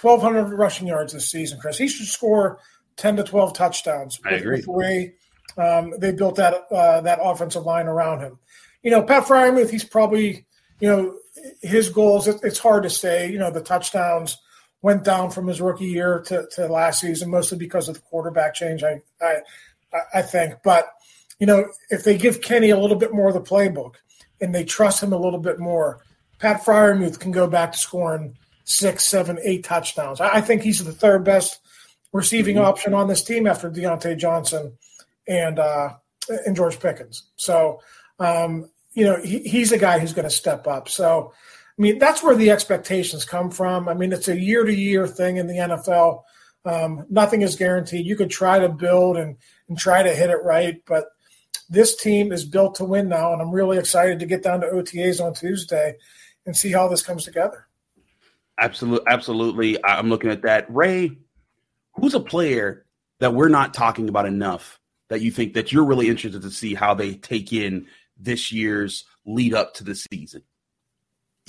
1,200 0.00 0.56
rushing 0.56 0.86
yards 0.86 1.12
this 1.12 1.30
season, 1.30 1.60
Chris. 1.60 1.78
He 1.78 1.88
should 1.88 2.06
score 2.06 2.58
10 2.96 3.16
to 3.16 3.24
12 3.24 3.54
touchdowns. 3.54 4.20
I 4.24 4.30
agree. 4.30 4.56
With 4.56 4.64
the 4.64 4.72
way 4.72 5.14
um, 5.56 5.94
they 5.98 6.12
built 6.12 6.36
that 6.36 6.66
uh, 6.70 7.00
that 7.02 7.18
offensive 7.22 7.64
line 7.64 7.86
around 7.86 8.20
him. 8.20 8.38
You 8.82 8.90
know, 8.90 9.02
Pat 9.02 9.24
Freiermuth, 9.24 9.70
he's 9.70 9.84
probably 9.84 10.46
you 10.80 10.88
know 10.88 11.16
his 11.62 11.88
goals. 11.88 12.28
It, 12.28 12.40
it's 12.42 12.58
hard 12.58 12.82
to 12.84 12.90
say. 12.90 13.30
You 13.30 13.38
know, 13.38 13.50
the 13.50 13.62
touchdowns 13.62 14.38
went 14.82 15.04
down 15.04 15.30
from 15.30 15.46
his 15.46 15.60
rookie 15.60 15.86
year 15.86 16.20
to, 16.26 16.46
to 16.52 16.66
last 16.66 17.00
season, 17.00 17.30
mostly 17.30 17.58
because 17.58 17.88
of 17.88 17.94
the 17.96 18.00
quarterback 18.00 18.54
change. 18.54 18.82
I 18.82 19.00
I 19.20 19.36
I 20.14 20.22
think, 20.22 20.54
but 20.62 20.88
you 21.38 21.46
know, 21.46 21.66
if 21.90 22.04
they 22.04 22.16
give 22.16 22.42
Kenny 22.42 22.70
a 22.70 22.78
little 22.78 22.96
bit 22.96 23.12
more 23.12 23.28
of 23.28 23.34
the 23.34 23.40
playbook 23.40 23.94
and 24.40 24.54
they 24.54 24.64
trust 24.64 25.02
him 25.02 25.12
a 25.12 25.18
little 25.18 25.40
bit 25.40 25.58
more, 25.58 26.00
Pat 26.38 26.62
Freiermuth 26.64 27.18
can 27.18 27.32
go 27.32 27.46
back 27.46 27.72
to 27.72 27.78
scoring 27.78 28.36
six, 28.70 29.06
seven, 29.06 29.38
eight 29.42 29.64
touchdowns. 29.64 30.20
I 30.20 30.40
think 30.40 30.62
he's 30.62 30.84
the 30.84 30.92
third 30.92 31.24
best 31.24 31.60
receiving 32.12 32.56
mm-hmm. 32.56 32.66
option 32.66 32.94
on 32.94 33.08
this 33.08 33.22
team 33.22 33.46
after 33.46 33.70
Diontae 33.70 34.18
Johnson 34.18 34.76
and 35.28 35.58
uh, 35.58 35.90
and 36.46 36.56
George 36.56 36.78
Pickens. 36.78 37.24
So, 37.36 37.80
um, 38.18 38.70
you 38.92 39.04
know, 39.04 39.20
he, 39.22 39.40
he's 39.40 39.72
a 39.72 39.78
guy 39.78 39.98
who's 39.98 40.12
going 40.12 40.28
to 40.28 40.34
step 40.34 40.66
up. 40.66 40.88
So, 40.88 41.32
I 41.78 41.82
mean, 41.82 41.98
that's 41.98 42.22
where 42.22 42.36
the 42.36 42.50
expectations 42.50 43.24
come 43.24 43.50
from. 43.50 43.88
I 43.88 43.94
mean, 43.94 44.12
it's 44.12 44.28
a 44.28 44.38
year 44.38 44.64
to 44.64 44.74
year 44.74 45.06
thing 45.06 45.38
in 45.38 45.46
the 45.46 45.54
NFL. 45.54 46.22
Um, 46.64 47.06
nothing 47.08 47.42
is 47.42 47.56
guaranteed. 47.56 48.06
You 48.06 48.16
could 48.16 48.30
try 48.30 48.58
to 48.58 48.68
build 48.68 49.16
and, 49.16 49.36
and 49.68 49.78
try 49.78 50.02
to 50.02 50.14
hit 50.14 50.30
it 50.30 50.42
right, 50.44 50.82
but 50.86 51.06
this 51.70 51.96
team 51.96 52.32
is 52.32 52.44
built 52.44 52.74
to 52.76 52.84
win 52.84 53.08
now, 53.08 53.32
and 53.32 53.40
I'm 53.40 53.52
really 53.52 53.78
excited 53.78 54.18
to 54.18 54.26
get 54.26 54.42
down 54.42 54.60
to 54.60 54.66
OTAs 54.66 55.24
on 55.24 55.32
Tuesday 55.32 55.94
and 56.44 56.56
see 56.56 56.72
how 56.72 56.88
this 56.88 57.02
comes 57.02 57.24
together. 57.24 57.66
Absolutely, 58.60 59.06
absolutely. 59.08 59.84
I'm 59.84 60.10
looking 60.10 60.30
at 60.30 60.42
that. 60.42 60.66
Ray, 60.68 61.18
who's 61.94 62.14
a 62.14 62.20
player 62.20 62.84
that 63.18 63.34
we're 63.34 63.48
not 63.48 63.72
talking 63.72 64.08
about 64.08 64.26
enough 64.26 64.78
that 65.08 65.22
you 65.22 65.30
think 65.30 65.54
that 65.54 65.72
you're 65.72 65.84
really 65.84 66.08
interested 66.08 66.42
to 66.42 66.50
see 66.50 66.74
how 66.74 66.94
they 66.94 67.14
take 67.14 67.52
in 67.52 67.86
this 68.18 68.52
year's 68.52 69.04
lead 69.24 69.54
up 69.54 69.74
to 69.74 69.84
the 69.84 69.94
season? 69.94 70.42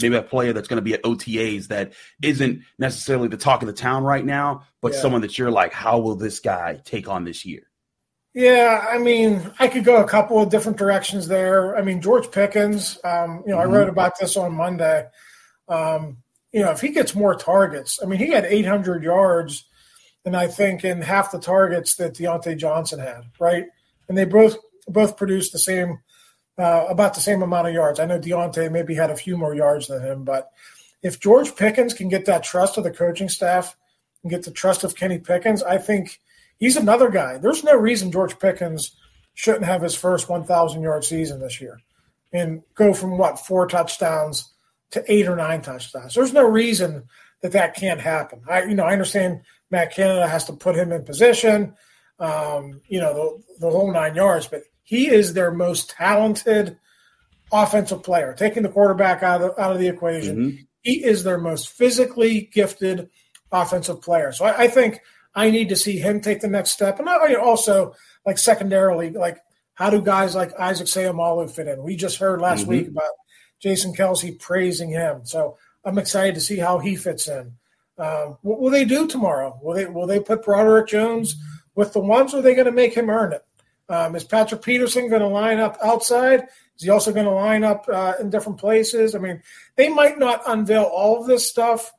Maybe 0.01 0.15
a 0.15 0.23
player 0.23 0.53
that's 0.53 0.69
going 0.69 0.77
to 0.77 0.81
be 0.81 0.93
at 0.93 1.03
OTAs 1.03 1.67
that 1.67 1.93
isn't 2.21 2.61
necessarily 2.79 3.27
the 3.27 3.37
talk 3.37 3.61
of 3.61 3.67
the 3.67 3.73
town 3.73 4.03
right 4.03 4.25
now, 4.25 4.63
but 4.81 4.93
yeah. 4.93 5.01
someone 5.01 5.21
that 5.21 5.37
you're 5.37 5.51
like, 5.51 5.73
how 5.73 5.99
will 5.99 6.15
this 6.15 6.39
guy 6.39 6.81
take 6.85 7.09
on 7.09 7.25
this 7.25 7.45
year? 7.45 7.63
Yeah, 8.33 8.87
I 8.89 8.97
mean, 8.97 9.51
I 9.59 9.67
could 9.67 9.83
go 9.83 10.01
a 10.01 10.07
couple 10.07 10.41
of 10.41 10.49
different 10.49 10.77
directions 10.77 11.27
there. 11.27 11.75
I 11.75 11.81
mean, 11.81 12.01
George 12.01 12.31
Pickens, 12.31 12.97
um, 13.03 13.43
you 13.45 13.51
know, 13.51 13.57
mm-hmm. 13.57 13.73
I 13.73 13.75
wrote 13.75 13.89
about 13.89 14.17
this 14.17 14.37
on 14.37 14.55
Monday. 14.55 15.05
Um, 15.67 16.17
you 16.51 16.61
know, 16.61 16.71
if 16.71 16.81
he 16.81 16.89
gets 16.89 17.15
more 17.15 17.35
targets, 17.35 17.99
I 18.01 18.05
mean, 18.05 18.19
he 18.19 18.31
had 18.31 18.45
800 18.45 19.03
yards 19.03 19.65
and 20.25 20.35
I 20.35 20.47
think 20.47 20.83
in 20.83 21.01
half 21.01 21.31
the 21.31 21.39
targets 21.39 21.95
that 21.95 22.13
Diontae 22.13 22.57
Johnson 22.57 22.99
had, 22.99 23.23
right? 23.39 23.65
And 24.07 24.17
they 24.17 24.25
both 24.25 24.57
both 24.87 25.17
produced 25.17 25.51
the 25.51 25.59
same 25.59 25.99
uh, 26.57 26.85
about 26.89 27.13
the 27.13 27.21
same 27.21 27.41
amount 27.41 27.67
of 27.67 27.73
yards. 27.73 27.99
I 27.99 28.05
know 28.05 28.19
Diontae 28.19 28.71
maybe 28.71 28.93
had 28.93 29.09
a 29.09 29.15
few 29.15 29.37
more 29.37 29.55
yards 29.55 29.87
than 29.87 30.01
him, 30.03 30.23
but 30.23 30.51
if 31.01 31.19
George 31.19 31.55
Pickens 31.55 31.93
can 31.93 32.09
get 32.09 32.25
that 32.25 32.43
trust 32.43 32.77
of 32.77 32.83
the 32.83 32.91
coaching 32.91 33.29
staff 33.29 33.75
and 34.23 34.29
get 34.29 34.43
the 34.43 34.51
trust 34.51 34.83
of 34.83 34.95
Kenny 34.95 35.17
Pickens, 35.17 35.63
I 35.63 35.77
think 35.77 36.19
he's 36.57 36.75
another 36.75 37.09
guy. 37.09 37.37
There's 37.37 37.63
no 37.63 37.75
reason 37.75 38.11
George 38.11 38.37
Pickens 38.37 38.95
shouldn't 39.33 39.65
have 39.65 39.81
his 39.81 39.95
first 39.95 40.29
1,000 40.29 40.81
yard 40.81 41.03
season 41.03 41.39
this 41.39 41.61
year 41.61 41.79
and 42.33 42.61
go 42.75 42.93
from 42.93 43.17
what 43.17 43.39
four 43.39 43.65
touchdowns 43.65 44.50
to 44.91 45.03
eight 45.11 45.27
or 45.27 45.35
nine 45.35 45.61
touchdowns. 45.61 46.13
There's 46.13 46.33
no 46.33 46.43
reason 46.43 47.03
that 47.41 47.53
that 47.53 47.75
can't 47.75 47.99
happen. 47.99 48.41
I, 48.47 48.63
you 48.63 48.75
know, 48.75 48.83
I 48.83 48.93
understand 48.93 49.41
Matt 49.69 49.93
Canada 49.93 50.27
has 50.27 50.45
to 50.45 50.53
put 50.53 50.75
him 50.75 50.91
in 50.91 51.03
position, 51.03 51.73
um, 52.19 52.81
you 52.87 52.99
know, 52.99 53.13
the, 53.13 53.65
the 53.65 53.71
whole 53.71 53.91
nine 53.91 54.15
yards, 54.15 54.47
but 54.47 54.63
he 54.83 55.09
is 55.09 55.33
their 55.33 55.51
most 55.51 55.89
talented 55.89 56.77
offensive 57.51 58.03
player. 58.03 58.33
Taking 58.37 58.63
the 58.63 58.69
quarterback 58.69 59.23
out 59.23 59.41
of, 59.41 59.57
out 59.57 59.71
of 59.71 59.79
the 59.79 59.87
equation, 59.87 60.37
mm-hmm. 60.37 60.63
he 60.81 61.03
is 61.03 61.23
their 61.23 61.37
most 61.37 61.69
physically 61.69 62.49
gifted 62.53 63.09
offensive 63.51 64.01
player. 64.01 64.31
So 64.31 64.45
I, 64.45 64.63
I, 64.63 64.67
think 64.67 64.99
I 65.33 65.49
need 65.49 65.69
to 65.69 65.75
see 65.75 65.97
him 65.97 66.21
take 66.21 66.41
the 66.41 66.47
next 66.47 66.71
step, 66.71 66.99
and 66.99 67.09
I, 67.09 67.35
also 67.35 67.95
like 68.25 68.37
secondarily, 68.37 69.09
like 69.09 69.37
how 69.73 69.89
do 69.89 70.01
guys 70.01 70.35
like 70.35 70.53
Isaac 70.59 70.87
Seumalo 70.87 71.49
fit 71.49 71.67
in? 71.67 71.81
We 71.81 71.95
just 71.95 72.17
heard 72.17 72.41
last 72.41 72.61
mm-hmm. 72.61 72.69
week 72.69 72.87
about 72.89 73.11
Jason 73.61 73.93
Kelce 73.93 74.39
praising 74.39 74.89
him, 74.89 75.21
so 75.23 75.57
I'm 75.85 75.97
excited 75.97 76.35
to 76.35 76.41
see 76.41 76.57
how 76.57 76.79
he 76.79 76.95
fits 76.95 77.27
in. 77.27 77.53
Um, 77.97 78.37
what 78.41 78.59
will 78.59 78.71
they 78.71 78.85
do 78.85 79.07
tomorrow? 79.07 79.59
Will 79.61 79.75
they 79.75 79.85
will 79.85 80.07
they 80.07 80.19
put 80.19 80.43
Broderick 80.43 80.87
Jones 80.87 81.35
with 81.75 81.93
the 81.93 81.99
ones, 81.99 82.33
or 82.33 82.39
are 82.39 82.41
they 82.41 82.55
going 82.55 82.65
to 82.65 82.71
make 82.71 82.95
him 82.95 83.09
earn 83.09 83.33
it? 83.33 83.45
Um, 83.89 84.15
is 84.15 84.23
Patrick 84.23 84.61
Peterson 84.61 85.09
going 85.09 85.21
to 85.21 85.27
line 85.27 85.59
up 85.59 85.77
outside? 85.83 86.47
Is 86.77 86.85
he 86.85 86.89
also 86.89 87.11
going 87.11 87.25
to 87.25 87.31
line 87.31 87.63
up 87.63 87.85
uh, 87.91 88.13
in 88.19 88.29
different 88.29 88.57
places? 88.57 89.13
I 89.13 89.19
mean, 89.19 89.41
they 89.75 89.89
might 89.89 90.17
not 90.17 90.41
unveil 90.47 90.83
all 90.83 91.19
of 91.19 91.27
this 91.27 91.47
stuff 91.47 91.91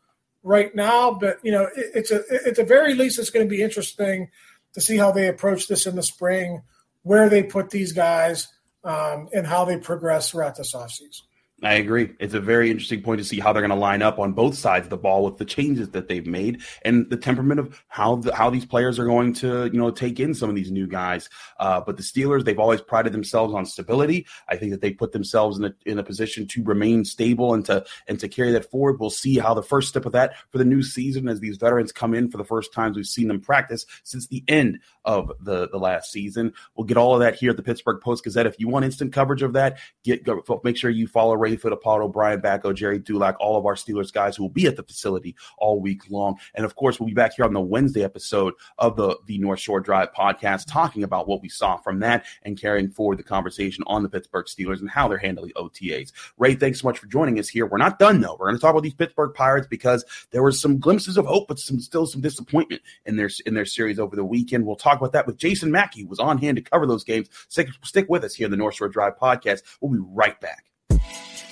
right 0.43 0.75
now, 0.75 1.13
but 1.13 1.39
you 1.43 1.53
know, 1.53 1.65
it, 1.77 1.91
it's 1.95 2.11
a 2.11 2.25
at 2.47 2.57
the 2.57 2.65
very 2.65 2.95
least, 2.95 3.19
it's 3.19 3.31
going 3.31 3.47
to 3.47 3.51
be 3.51 3.63
interesting 3.63 4.31
to 4.73 4.81
see 4.81 4.97
how 4.97 5.13
they 5.13 5.29
approach 5.29 5.69
this 5.69 5.87
in 5.87 5.95
the 5.95 6.03
spring, 6.03 6.63
where 7.03 7.29
they 7.29 7.43
put 7.43 7.71
these 7.71 7.93
guys, 7.93 8.49
um, 8.85 9.29
and 9.33 9.47
how 9.47 9.65
they 9.65 9.77
progress 9.77 10.31
throughout 10.31 10.57
this 10.57 10.75
offseason. 10.75 11.23
I 11.65 11.75
agree. 11.75 12.11
It's 12.19 12.35
a 12.35 12.41
very 12.41 12.73
interesting 12.73 13.03
point 13.03 13.21
to 13.21 13.25
see 13.25 13.39
how 13.39 13.53
they're 13.53 13.63
going 13.63 13.71
to 13.71 13.77
line 13.77 14.03
up 14.03 14.19
on 14.19 14.33
both 14.33 14.57
sides 14.57 14.87
of 14.87 14.91
the 14.91 14.97
ball 14.97 15.25
with 15.25 15.37
the 15.37 15.45
changes 15.45 15.91
that 15.91 16.09
they've 16.09 16.27
made 16.27 16.61
and 16.85 17.09
the 17.09 17.17
temperament 17.17 17.61
of 17.61 17.81
how 17.87 18.17
the, 18.17 18.35
how 18.35 18.51
these 18.51 18.67
players 18.67 18.99
are 18.99 19.05
going 19.05 19.33
to 19.35 19.67
you 19.67 19.79
know 19.79 19.93
take 19.93 20.19
in 20.19 20.35
some 20.35 20.51
of 20.51 20.57
these 20.57 20.73
new 20.73 20.89
guys. 20.89 21.31
Uh, 21.61 21.81
but 21.81 21.97
the 21.97 22.03
Steelers, 22.03 22.45
they've 22.45 22.59
always 22.59 22.81
prided 22.81 23.13
themselves 23.13 23.55
on 23.55 23.65
stability. 23.65 24.27
I 24.49 24.57
think 24.57 24.73
that 24.73 24.81
they 24.81 24.91
put 24.91 25.13
themselves 25.13 25.57
in 25.57 25.65
a 25.67 25.75
in 25.87 26.01
a 26.01 26.03
position 26.03 26.49
to 26.49 26.65
remain 26.65 27.05
stable 27.05 27.55
and 27.55 27.65
to 27.67 27.85
and 28.09 28.19
to 28.19 28.29
carry 28.29 28.51
that 28.53 28.69
forward. 28.69 28.99
We'll 28.99 29.11
see 29.11 29.39
how 29.39 29.55
the 29.55 29.63
first 29.63 29.89
step 29.89 30.05
of 30.05 30.13
that 30.13 30.35
for 30.51 30.59
the 30.59 30.65
new 30.65 30.83
season 30.83 31.29
as 31.29 31.39
these 31.39 31.59
veterans 31.59 31.93
come 31.93 32.13
in 32.13 32.29
for 32.29 32.39
the 32.39 32.45
first 32.45 32.73
times 32.73 32.97
we've 32.97 33.07
seen 33.07 33.29
them 33.29 33.41
practice 33.41 33.87
since 34.03 34.27
the 34.27 34.43
end 34.49 34.81
of 35.05 35.31
the 35.41 35.69
the 35.69 35.79
last 35.79 36.11
season. 36.11 36.55
We'll 36.75 36.87
get 36.87 36.97
all 36.97 37.15
of 37.15 37.21
that 37.21 37.37
here 37.37 37.51
at 37.51 37.57
the 37.57 37.63
Pittsburgh 37.63 38.01
Post 38.01 38.25
Gazette. 38.25 38.47
If 38.47 38.59
you 38.59 38.67
want 38.67 38.85
instant 38.85 39.13
coverage 39.13 39.43
of 39.43 39.53
that, 39.53 39.79
get 40.03 40.25
go, 40.25 40.43
make 40.65 40.77
sure 40.77 40.91
you 40.91 41.07
follow 41.07 41.35
Ray 41.35 41.52
Ray 41.57 41.73
Apollo, 41.73 42.09
Brian 42.09 42.41
Batko, 42.41 42.75
Gerry 42.75 42.99
Dulac, 42.99 43.37
all 43.41 43.57
of 43.57 43.67
our 43.67 43.75
Steelers 43.75 44.13
guys 44.13 44.37
who 44.37 44.45
will 44.45 44.51
be 44.51 44.67
at 44.67 44.77
the 44.77 44.83
facility 44.83 45.35
all 45.59 45.81
week 45.81 46.03
long. 46.11 46.39
And 46.55 46.65
of 46.65 46.77
course, 46.77 46.99
we'll 46.99 47.09
be 47.09 47.15
back 47.15 47.35
here 47.35 47.45
on 47.45 47.53
the 47.53 47.61
Wednesday 47.61 48.05
episode 48.05 48.55
of 48.79 48.97
the, 48.97 49.17
the 49.27 49.39
North 49.39 49.61
Shore 49.61 49.81
Drive 49.81 50.13
podcast, 50.13 50.65
talking 50.69 51.03
about 51.03 51.29
what 51.29 51.43
we 51.43 51.49
saw 51.49 51.77
from 51.77 52.01
that 52.01 52.25
and 52.43 52.61
carrying 52.61 52.91
forward 52.91 53.19
the 53.19 53.23
conversation 53.23 53.85
on 53.87 54.03
the 54.03 54.09
Pittsburgh 54.09 54.47
Steelers 54.47 54.81
and 54.81 54.91
how 54.91 55.09
they're 55.09 55.19
handling 55.19 55.53
OTAs. 55.57 56.13
Ray, 56.39 56.55
thanks 56.55 56.81
so 56.81 56.89
much 56.89 56.99
for 56.99 57.07
joining 57.07 57.39
us 57.39 57.49
here. 57.49 57.67
We're 57.67 57.79
not 57.79 57.99
done 57.99 58.21
though. 58.21 58.37
We're 58.39 58.47
going 58.47 58.57
to 58.57 58.61
talk 58.61 58.71
about 58.71 58.83
these 58.83 58.95
Pittsburgh 58.95 59.35
Pirates 59.35 59.67
because 59.67 60.05
there 60.31 60.43
were 60.43 60.53
some 60.53 60.79
glimpses 60.79 61.17
of 61.17 61.27
hope, 61.27 61.49
but 61.49 61.59
some 61.59 61.81
still 61.81 62.07
some 62.07 62.21
disappointment 62.21 62.83
in 63.07 63.17
their 63.17 63.31
in 63.47 63.55
their 63.55 63.67
series 63.67 63.99
over 63.99 64.17
the 64.17 64.25
weekend. 64.25 64.67
We'll 64.67 64.77
talk 64.77 64.99
about 64.99 65.13
that 65.13 65.27
with 65.27 65.37
Jason 65.37 65.71
Mackey, 65.71 66.03
who 66.03 66.09
was 66.09 66.19
on 66.19 66.39
hand 66.39 66.57
to 66.57 66.63
cover 66.63 66.87
those 66.87 67.05
games. 67.05 67.29
Stick, 67.49 67.69
stick 67.85 68.07
with 68.09 68.25
us 68.25 68.35
here 68.35 68.47
in 68.47 68.51
the 68.51 68.57
North 68.57 68.75
Shore 68.75 68.89
Drive 68.89 69.19
podcast. 69.19 69.63
We'll 69.81 69.93
be 69.93 70.07
right 70.13 70.41
back. 70.41 70.67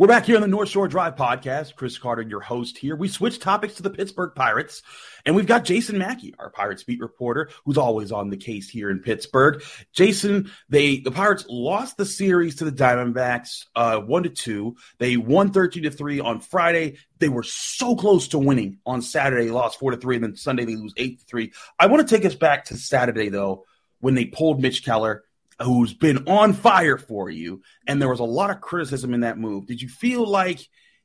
We're 0.00 0.06
back 0.06 0.24
here 0.24 0.36
on 0.36 0.40
the 0.40 0.48
North 0.48 0.70
Shore 0.70 0.88
Drive 0.88 1.16
podcast. 1.16 1.74
Chris 1.74 1.98
Carter, 1.98 2.22
your 2.22 2.40
host 2.40 2.78
here. 2.78 2.96
We 2.96 3.06
switched 3.06 3.42
topics 3.42 3.74
to 3.74 3.82
the 3.82 3.90
Pittsburgh 3.90 4.32
Pirates, 4.34 4.82
and 5.26 5.36
we've 5.36 5.46
got 5.46 5.66
Jason 5.66 5.98
Mackey, 5.98 6.34
our 6.38 6.48
Pirates 6.48 6.84
beat 6.84 7.00
reporter, 7.00 7.50
who's 7.66 7.76
always 7.76 8.10
on 8.10 8.30
the 8.30 8.38
case 8.38 8.70
here 8.70 8.88
in 8.88 9.00
Pittsburgh. 9.00 9.62
Jason, 9.92 10.50
they 10.70 11.00
the 11.00 11.10
Pirates 11.10 11.44
lost 11.50 11.98
the 11.98 12.06
series 12.06 12.56
to 12.56 12.64
the 12.64 12.72
Diamondbacks, 12.72 13.66
uh, 13.76 13.98
one 13.98 14.22
to 14.22 14.30
two. 14.30 14.76
They 14.96 15.18
won 15.18 15.52
thirteen 15.52 15.82
to 15.82 15.90
three 15.90 16.18
on 16.18 16.40
Friday. 16.40 16.96
They 17.18 17.28
were 17.28 17.42
so 17.42 17.94
close 17.94 18.28
to 18.28 18.38
winning 18.38 18.78
on 18.86 19.02
Saturday. 19.02 19.50
Lost 19.50 19.78
four 19.78 19.90
to 19.90 19.98
three, 19.98 20.14
and 20.14 20.24
then 20.24 20.34
Sunday 20.34 20.64
they 20.64 20.76
lose 20.76 20.94
eight 20.96 21.18
to 21.18 21.26
three. 21.26 21.52
I 21.78 21.88
want 21.88 22.08
to 22.08 22.16
take 22.16 22.24
us 22.24 22.34
back 22.34 22.64
to 22.64 22.78
Saturday 22.78 23.28
though, 23.28 23.66
when 23.98 24.14
they 24.14 24.24
pulled 24.24 24.62
Mitch 24.62 24.82
Keller 24.82 25.24
who's 25.62 25.94
been 25.94 26.28
on 26.28 26.52
fire 26.52 26.98
for 26.98 27.30
you, 27.30 27.62
and 27.86 28.00
there 28.00 28.08
was 28.08 28.20
a 28.20 28.24
lot 28.24 28.50
of 28.50 28.60
criticism 28.60 29.14
in 29.14 29.20
that 29.20 29.38
move. 29.38 29.66
Did 29.66 29.82
you 29.82 29.88
feel 29.88 30.26
like 30.26 30.60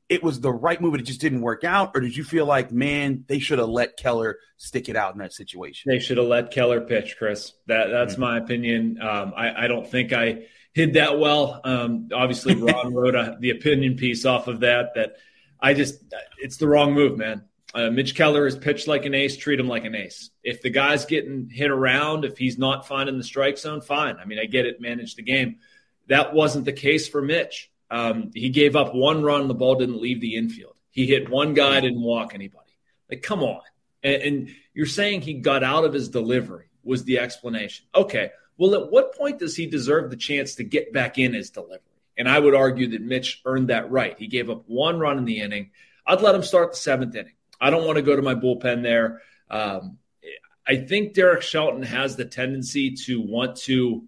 it 0.08 0.22
was 0.22 0.40
the 0.40 0.52
right 0.52 0.80
move, 0.80 0.94
it 0.94 1.02
just 1.02 1.20
didn't 1.20 1.40
work 1.40 1.64
out, 1.64 1.92
or 1.94 2.00
did 2.00 2.16
you 2.16 2.24
feel 2.24 2.46
like, 2.46 2.70
man, 2.70 3.24
they 3.26 3.38
should 3.38 3.58
have 3.58 3.68
let 3.68 3.96
Keller 3.96 4.38
stick 4.56 4.88
it 4.88 4.96
out 4.96 5.14
in 5.14 5.18
that 5.18 5.32
situation? 5.32 5.90
They 5.90 5.98
should 5.98 6.18
have 6.18 6.26
let 6.26 6.52
Keller 6.52 6.80
pitch, 6.80 7.16
Chris. 7.18 7.52
That 7.66 7.88
that's 7.88 8.12
mm-hmm. 8.12 8.22
my 8.22 8.38
opinion. 8.38 8.98
Um, 9.00 9.32
I, 9.36 9.64
I 9.64 9.66
don't 9.66 9.88
think 9.88 10.12
I 10.12 10.46
hid 10.74 10.94
that 10.94 11.18
well. 11.18 11.60
Um, 11.64 12.08
obviously, 12.14 12.54
Ron 12.62 12.94
wrote 12.94 13.16
a, 13.16 13.36
the 13.40 13.50
opinion 13.50 13.96
piece 13.96 14.24
off 14.24 14.46
of 14.46 14.60
that. 14.60 14.94
That 14.94 15.16
I 15.60 15.74
just, 15.74 16.04
it's 16.38 16.58
the 16.58 16.68
wrong 16.68 16.92
move, 16.92 17.18
man. 17.18 17.44
Uh, 17.74 17.90
Mitch 17.90 18.14
Keller 18.14 18.46
is 18.46 18.56
pitched 18.56 18.86
like 18.86 19.04
an 19.04 19.14
ace, 19.14 19.36
treat 19.36 19.60
him 19.60 19.68
like 19.68 19.84
an 19.84 19.94
ace. 19.94 20.30
If 20.42 20.62
the 20.62 20.70
guy's 20.70 21.04
getting 21.04 21.48
hit 21.50 21.70
around, 21.70 22.24
if 22.24 22.38
he's 22.38 22.58
not 22.58 22.86
finding 22.86 23.18
the 23.18 23.24
strike 23.24 23.58
zone, 23.58 23.80
fine. 23.80 24.16
I 24.16 24.24
mean, 24.24 24.38
I 24.38 24.46
get 24.46 24.66
it, 24.66 24.80
manage 24.80 25.14
the 25.14 25.22
game. 25.22 25.56
That 26.08 26.32
wasn't 26.32 26.64
the 26.64 26.72
case 26.72 27.08
for 27.08 27.20
Mitch. 27.20 27.70
Um, 27.90 28.30
he 28.34 28.50
gave 28.50 28.76
up 28.76 28.94
one 28.94 29.22
run, 29.22 29.48
the 29.48 29.54
ball 29.54 29.74
didn't 29.76 30.00
leave 30.00 30.20
the 30.20 30.36
infield. 30.36 30.74
He 30.90 31.06
hit 31.06 31.28
one 31.28 31.54
guy, 31.54 31.80
didn't 31.80 32.02
walk 32.02 32.34
anybody. 32.34 32.70
Like, 33.10 33.22
come 33.22 33.42
on. 33.42 33.60
And, 34.02 34.22
and 34.22 34.48
you're 34.72 34.86
saying 34.86 35.20
he 35.20 35.34
got 35.34 35.62
out 35.62 35.84
of 35.84 35.92
his 35.92 36.08
delivery 36.08 36.70
was 36.82 37.04
the 37.04 37.18
explanation. 37.18 37.86
Okay. 37.94 38.30
Well, 38.56 38.74
at 38.74 38.90
what 38.90 39.14
point 39.14 39.38
does 39.38 39.54
he 39.54 39.66
deserve 39.66 40.10
the 40.10 40.16
chance 40.16 40.54
to 40.54 40.64
get 40.64 40.92
back 40.92 41.18
in 41.18 41.34
his 41.34 41.50
delivery? 41.50 41.80
And 42.16 42.28
I 42.28 42.38
would 42.38 42.54
argue 42.54 42.88
that 42.90 43.02
Mitch 43.02 43.42
earned 43.44 43.68
that 43.68 43.90
right. 43.90 44.18
He 44.18 44.28
gave 44.28 44.48
up 44.48 44.64
one 44.66 44.98
run 44.98 45.18
in 45.18 45.26
the 45.26 45.40
inning. 45.40 45.72
I'd 46.06 46.22
let 46.22 46.34
him 46.34 46.42
start 46.42 46.72
the 46.72 46.78
seventh 46.78 47.14
inning. 47.14 47.34
I 47.60 47.70
don't 47.70 47.86
want 47.86 47.96
to 47.96 48.02
go 48.02 48.16
to 48.16 48.22
my 48.22 48.34
bullpen 48.34 48.82
there. 48.82 49.22
Um, 49.50 49.98
I 50.66 50.76
think 50.76 51.14
Derek 51.14 51.42
Shelton 51.42 51.82
has 51.82 52.16
the 52.16 52.24
tendency 52.24 52.92
to 53.06 53.20
want 53.20 53.56
to 53.58 54.04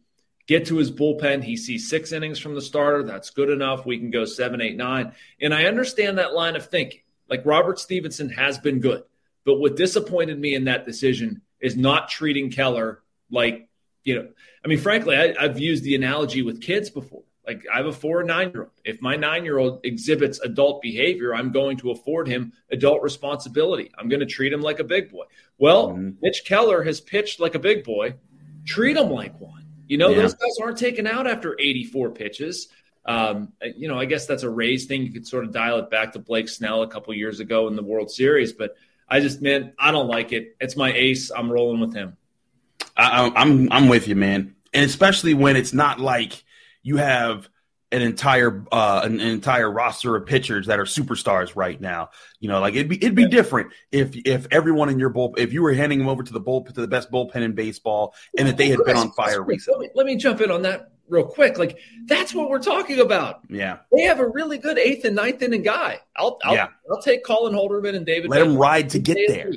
get 0.46 0.66
to 0.66 0.76
his 0.76 0.90
bullpen. 0.90 1.44
He 1.44 1.56
sees 1.56 1.88
six 1.88 2.10
innings 2.10 2.38
from 2.38 2.54
the 2.54 2.62
starter. 2.62 3.04
That's 3.04 3.30
good 3.30 3.50
enough. 3.50 3.86
We 3.86 3.98
can 3.98 4.10
go 4.10 4.24
seven, 4.24 4.60
eight, 4.60 4.76
nine. 4.76 5.12
And 5.40 5.54
I 5.54 5.64
understand 5.64 6.18
that 6.18 6.34
line 6.34 6.56
of 6.56 6.66
thinking. 6.66 7.00
Like 7.28 7.44
Robert 7.44 7.78
Stephenson 7.78 8.30
has 8.30 8.58
been 8.58 8.80
good. 8.80 9.04
But 9.44 9.60
what 9.60 9.76
disappointed 9.76 10.38
me 10.38 10.54
in 10.54 10.64
that 10.64 10.84
decision 10.84 11.42
is 11.60 11.76
not 11.76 12.08
treating 12.08 12.50
Keller 12.50 13.02
like, 13.30 13.68
you 14.02 14.16
know, 14.16 14.28
I 14.64 14.68
mean, 14.68 14.78
frankly, 14.78 15.16
I, 15.16 15.34
I've 15.38 15.60
used 15.60 15.84
the 15.84 15.94
analogy 15.94 16.42
with 16.42 16.60
kids 16.60 16.90
before. 16.90 17.22
Like 17.48 17.64
I 17.72 17.78
have 17.78 17.86
a 17.86 17.92
four 17.92 18.20
and 18.20 18.28
nine 18.28 18.50
year 18.52 18.64
old. 18.64 18.72
If 18.84 19.00
my 19.00 19.16
nine 19.16 19.42
year 19.42 19.56
old 19.56 19.80
exhibits 19.82 20.38
adult 20.40 20.82
behavior, 20.82 21.34
I'm 21.34 21.50
going 21.50 21.78
to 21.78 21.90
afford 21.90 22.28
him 22.28 22.52
adult 22.70 23.02
responsibility. 23.02 23.90
I'm 23.98 24.10
going 24.10 24.20
to 24.20 24.26
treat 24.26 24.52
him 24.52 24.60
like 24.60 24.80
a 24.80 24.84
big 24.84 25.10
boy. 25.10 25.24
Well, 25.56 25.88
mm-hmm. 25.88 26.10
Mitch 26.20 26.44
Keller 26.44 26.82
has 26.82 27.00
pitched 27.00 27.40
like 27.40 27.54
a 27.54 27.58
big 27.58 27.84
boy. 27.84 28.16
Treat 28.66 28.98
him 28.98 29.10
like 29.10 29.40
one. 29.40 29.64
You 29.86 29.96
know, 29.96 30.10
yeah. 30.10 30.16
those 30.16 30.34
guys 30.34 30.58
aren't 30.60 30.76
taken 30.76 31.06
out 31.06 31.26
after 31.26 31.56
84 31.58 32.10
pitches. 32.10 32.68
Um, 33.06 33.54
you 33.74 33.88
know, 33.88 33.98
I 33.98 34.04
guess 34.04 34.26
that's 34.26 34.42
a 34.42 34.50
Rays 34.50 34.84
thing. 34.84 35.02
You 35.02 35.10
could 35.10 35.26
sort 35.26 35.44
of 35.44 35.50
dial 35.50 35.78
it 35.78 35.88
back 35.88 36.12
to 36.12 36.18
Blake 36.18 36.50
Snell 36.50 36.82
a 36.82 36.88
couple 36.88 37.14
years 37.14 37.40
ago 37.40 37.66
in 37.66 37.76
the 37.76 37.82
World 37.82 38.10
Series, 38.10 38.52
but 38.52 38.76
I 39.08 39.20
just, 39.20 39.40
man, 39.40 39.72
I 39.78 39.90
don't 39.90 40.08
like 40.08 40.32
it. 40.32 40.54
It's 40.60 40.76
my 40.76 40.92
ace. 40.92 41.30
I'm 41.30 41.50
rolling 41.50 41.80
with 41.80 41.94
him. 41.94 42.18
I, 42.94 43.32
I'm 43.34 43.72
I'm 43.72 43.88
with 43.88 44.08
you, 44.08 44.16
man, 44.16 44.54
and 44.74 44.84
especially 44.84 45.32
when 45.32 45.56
it's 45.56 45.72
not 45.72 46.00
like 46.00 46.44
you 46.82 46.96
have 46.96 47.48
an 47.90 48.02
entire 48.02 48.64
uh, 48.70 49.00
an, 49.04 49.20
an, 49.20 49.28
entire 49.28 49.70
roster 49.70 50.14
of 50.14 50.26
pitchers 50.26 50.66
that 50.66 50.78
are 50.78 50.84
superstars 50.84 51.56
right 51.56 51.80
now. 51.80 52.10
You 52.38 52.48
know, 52.48 52.60
like 52.60 52.74
it'd 52.74 52.88
be 52.88 52.96
it'd 52.96 53.14
be 53.14 53.22
yeah. 53.22 53.28
different 53.28 53.72
if 53.90 54.14
if 54.26 54.46
everyone 54.50 54.88
in 54.90 54.98
your 54.98 55.08
bull 55.08 55.34
if 55.38 55.52
you 55.52 55.62
were 55.62 55.72
handing 55.72 55.98
them 55.98 56.08
over 56.08 56.22
to 56.22 56.32
the 56.32 56.40
bull 56.40 56.64
to 56.64 56.72
the 56.72 56.88
best 56.88 57.10
bullpen 57.10 57.36
in 57.36 57.54
baseball 57.54 58.14
and 58.36 58.46
that 58.48 58.56
they 58.56 58.68
had 58.68 58.78
Chris, 58.78 58.88
been 58.88 58.96
on 58.96 59.12
fire 59.12 59.42
Chris, 59.42 59.66
recently. 59.66 59.86
Let 59.86 59.88
me, 59.88 59.90
let 59.94 60.06
me 60.06 60.16
jump 60.16 60.40
in 60.40 60.50
on 60.50 60.62
that 60.62 60.90
real 61.08 61.24
quick. 61.24 61.58
Like 61.58 61.78
that's 62.06 62.34
what 62.34 62.50
we're 62.50 62.62
talking 62.62 63.00
about. 63.00 63.40
Yeah, 63.48 63.78
they 63.90 64.02
have 64.02 64.20
a 64.20 64.28
really 64.28 64.58
good 64.58 64.78
eighth 64.78 65.04
and 65.06 65.16
ninth 65.16 65.42
inning 65.42 65.62
guy. 65.62 66.00
I'll 66.14 66.38
I'll, 66.44 66.54
yeah. 66.54 66.68
I'll 66.90 67.00
take 67.00 67.24
Colin 67.24 67.54
Holderman 67.54 67.96
and 67.96 68.04
David. 68.04 68.30
Let 68.30 68.42
him 68.42 68.56
ride 68.56 68.90
to 68.90 68.98
get 68.98 69.16
there. 69.28 69.52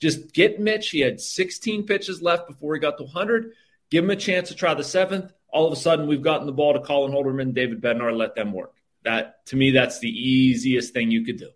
Just 0.00 0.34
get 0.34 0.60
Mitch. 0.60 0.90
He 0.90 1.00
had 1.00 1.18
16 1.18 1.86
pitches 1.86 2.20
left 2.20 2.46
before 2.46 2.74
he 2.74 2.80
got 2.80 2.98
to 2.98 3.04
100. 3.04 3.52
Give 3.90 4.04
him 4.04 4.10
a 4.10 4.16
chance 4.16 4.48
to 4.48 4.54
try 4.54 4.74
the 4.74 4.84
seventh. 4.84 5.32
All 5.54 5.68
of 5.68 5.72
a 5.72 5.76
sudden, 5.76 6.08
we've 6.08 6.20
gotten 6.20 6.46
the 6.46 6.52
ball 6.52 6.72
to 6.72 6.80
Colin 6.80 7.12
Holderman 7.12 7.54
David 7.54 7.80
Bednar. 7.80 8.14
Let 8.14 8.34
them 8.34 8.52
work. 8.52 8.74
That 9.04 9.46
to 9.46 9.56
me, 9.56 9.70
that's 9.70 10.00
the 10.00 10.08
easiest 10.08 10.92
thing 10.92 11.12
you 11.12 11.24
could 11.24 11.38
do. 11.38 11.50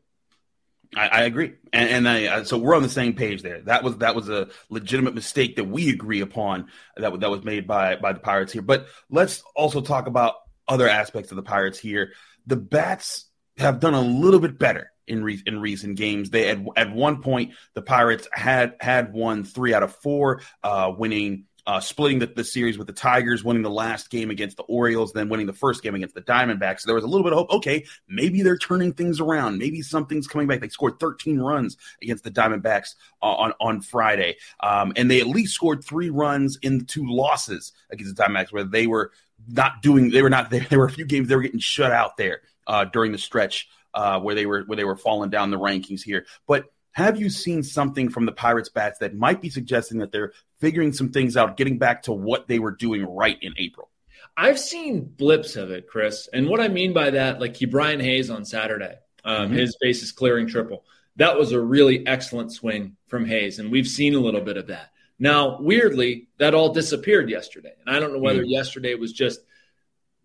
I, 0.95 1.09
I 1.09 1.23
agree, 1.23 1.55
and, 1.73 2.07
and 2.07 2.09
I, 2.09 2.43
so 2.45 2.59
we're 2.59 2.77
on 2.77 2.83
the 2.83 2.89
same 2.89 3.15
page 3.15 3.43
there. 3.43 3.61
That 3.63 3.83
was 3.83 3.99
that 3.99 4.15
was 4.15 4.29
a 4.29 4.49
legitimate 4.71 5.15
mistake 5.15 5.57
that 5.57 5.65
we 5.65 5.91
agree 5.91 6.21
upon 6.21 6.69
that 6.97 7.19
that 7.21 7.31
was 7.31 7.43
made 7.43 7.67
by 7.67 7.97
by 7.97 8.13
the 8.13 8.21
Pirates 8.21 8.53
here. 8.53 8.63
But 8.63 8.87
let's 9.11 9.43
also 9.57 9.81
talk 9.81 10.07
about 10.07 10.37
other 10.69 10.89
aspects 10.89 11.33
of 11.33 11.37
the 11.37 11.43
Pirates 11.43 11.79
here. 11.79 12.13
The 12.47 12.57
bats 12.57 13.27
have 13.57 13.81
done 13.81 13.95
a 13.95 14.01
little 14.01 14.41
bit 14.41 14.61
better 14.61 14.93
in 15.09 15.25
re- 15.25 15.43
in 15.45 15.61
recent 15.61 15.97
games. 15.97 16.31
They 16.31 16.49
at 16.49 16.59
at 16.77 16.93
one 16.93 17.21
point 17.21 17.53
the 17.75 17.83
Pirates 17.83 18.29
had 18.33 18.77
had 18.81 19.13
won 19.13 19.45
three 19.45 19.75
out 19.75 19.83
of 19.83 19.95
four, 19.97 20.43
uh, 20.63 20.93
winning 20.97 21.47
uh, 21.69 21.79
splitting 21.79 22.19
the, 22.19 22.27
the, 22.27 22.43
series 22.43 22.79
with 22.79 22.87
the 22.87 22.95
Tigers, 22.95 23.45
winning 23.45 23.63
the 23.63 23.69
last 23.69 24.09
game 24.09 24.31
against 24.31 24.57
the 24.57 24.63
Orioles, 24.63 25.13
then 25.13 25.29
winning 25.29 25.47
the 25.47 25.53
first 25.53 25.83
game 25.83 25.95
against 25.95 26.15
the 26.15 26.23
Diamondbacks. 26.23 26.81
So 26.81 26.87
there 26.87 26.95
was 26.95 27.05
a 27.05 27.07
little 27.07 27.23
bit 27.23 27.35
of 27.35 27.41
hope. 27.41 27.51
Okay, 27.59 27.85
maybe 28.09 28.41
they're 28.41 28.57
turning 28.57 28.95
things 28.95 29.21
around. 29.21 29.59
Maybe 29.59 29.83
something's 29.83 30.27
coming 30.27 30.47
back. 30.47 30.63
They 30.63 30.71
scored 30.71 30.99
13 30.99 31.39
runs 31.39 31.77
against 32.03 32.25
the 32.25 32.31
Diamondbacks 32.31 32.95
uh, 33.23 33.27
on 33.27 33.53
on 33.61 33.83
Friday, 33.83 34.39
um, 34.61 34.95
and 34.97 35.11
they 35.11 35.21
at 35.21 35.27
least 35.27 35.53
scored 35.53 35.85
three 35.85 36.09
runs 36.09 36.59
in 36.63 36.79
the 36.79 36.85
two 36.87 37.05
losses 37.07 37.75
against 37.91 38.17
the 38.17 38.23
Diamondbacks, 38.23 38.51
where 38.51 38.65
they 38.65 38.87
were 38.87 39.13
not 39.47 39.83
doing. 39.83 40.09
They 40.11 40.23
were 40.23 40.31
not. 40.31 40.49
There, 40.49 40.67
there 40.71 40.79
were 40.79 40.87
a 40.87 40.91
few 40.91 41.05
games 41.05 41.29
they 41.29 41.37
were 41.37 41.43
getting 41.43 41.61
shut 41.61 41.93
out 41.93 42.17
there 42.17 42.41
uh, 42.67 42.87
during 42.87 43.13
the 43.13 43.19
stretch 43.19 43.69
uh, 43.93 44.19
where 44.21 44.35
they 44.35 44.47
were 44.47 44.63
where 44.63 44.77
they 44.77 44.85
were 44.85 44.97
falling 44.97 45.29
down 45.29 45.51
the 45.51 45.59
rankings 45.59 46.01
here, 46.01 46.25
but 46.47 46.73
have 46.99 47.21
you 47.21 47.31
seen 47.31 47.63
something 47.63 48.09
from 48.09 48.27
the 48.27 48.33
Pirates 48.33 48.69
bats 48.69 48.99
that 48.99 49.15
might 49.15 49.41
be 49.41 49.51
suggesting 49.51 49.99
that 49.99 50.11
they're 50.11 50.33
figuring 50.59 50.93
some 50.93 51.11
things 51.11 51.37
out, 51.37 51.57
getting 51.57 51.79
back 51.79 52.03
to 52.03 52.13
what 52.13 52.49
they 52.49 52.59
were 52.59 52.73
doing 52.73 53.05
right 53.05 53.39
in 53.41 53.55
April? 53.57 53.89
I've 54.37 54.59
seen 54.59 55.05
blips 55.05 55.55
of 55.55 55.71
it, 55.71 55.87
Chris. 55.87 56.29
And 56.33 56.49
what 56.49 56.61
I 56.61 56.67
mean 56.67 56.93
by 56.93 57.11
that, 57.11 57.41
like 57.41 57.57
Brian 57.71 58.01
Hayes 58.01 58.31
on 58.31 58.45
Saturday, 58.45 58.97
um, 59.25 59.47
mm-hmm. 59.47 59.59
his 59.59 59.77
bases 59.81 60.11
clearing 60.11 60.49
triple. 60.49 60.85
That 61.15 61.39
was 61.39 61.53
a 61.53 61.61
really 61.61 62.05
excellent 62.05 62.53
swing 62.53 62.97
from 63.07 63.25
Hayes. 63.27 63.61
And 63.61 63.71
we've 63.71 63.87
seen 63.87 64.17
a 64.17 64.21
little 64.21 64.41
bit 64.41 64.57
of 64.57 64.67
that. 64.67 64.91
Now, 65.21 65.61
weirdly, 65.61 66.27
that 66.39 66.55
all 66.55 66.73
disappeared 66.73 67.31
yesterday. 67.31 67.75
And 67.87 67.95
I 67.95 68.01
don't 68.01 68.13
know 68.13 68.19
whether 68.19 68.41
mm-hmm. 68.43 68.51
yesterday 68.51 68.97
was 68.97 69.13
just 69.13 69.39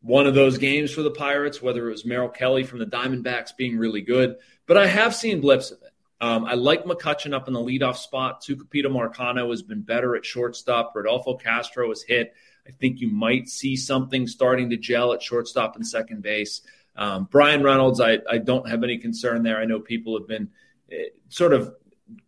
one 0.01 0.25
of 0.25 0.33
those 0.33 0.57
games 0.57 0.91
for 0.91 1.03
the 1.03 1.11
Pirates, 1.11 1.61
whether 1.61 1.87
it 1.87 1.91
was 1.91 2.03
Merrill 2.03 2.29
Kelly 2.29 2.63
from 2.63 2.79
the 2.79 2.87
Diamondbacks 2.87 3.55
being 3.55 3.77
really 3.77 4.01
good. 4.01 4.37
But 4.65 4.77
I 4.77 4.87
have 4.87 5.13
seen 5.13 5.39
blips 5.39 5.69
of 5.69 5.77
it. 5.83 5.92
Um, 6.23 6.45
I 6.45 6.53
like 6.53 6.85
McCutchen 6.85 7.33
up 7.33 7.49
in 7.49 7.53
the 7.53 7.59
leadoff 7.59 7.97
spot. 7.97 8.41
Tucupita 8.41 8.85
Marcano 8.85 9.49
has 9.49 9.61
been 9.61 9.81
better 9.81 10.15
at 10.15 10.23
shortstop. 10.23 10.93
Rodolfo 10.95 11.35
Castro 11.35 11.89
has 11.89 12.01
hit. 12.01 12.33
I 12.65 12.71
think 12.71 13.01
you 13.01 13.09
might 13.09 13.49
see 13.49 13.75
something 13.75 14.25
starting 14.25 14.69
to 14.69 14.77
gel 14.77 15.11
at 15.11 15.21
shortstop 15.21 15.75
and 15.75 15.85
second 15.85 16.21
base. 16.21 16.61
Um, 16.95 17.25
Bryan 17.25 17.61
Reynolds, 17.61 17.99
I, 17.99 18.19
I 18.29 18.37
don't 18.37 18.69
have 18.69 18.85
any 18.85 18.99
concern 18.99 19.43
there. 19.43 19.57
I 19.57 19.65
know 19.65 19.81
people 19.81 20.17
have 20.17 20.25
been 20.25 20.49
uh, 20.89 20.95
sort 21.27 21.51
of 21.51 21.75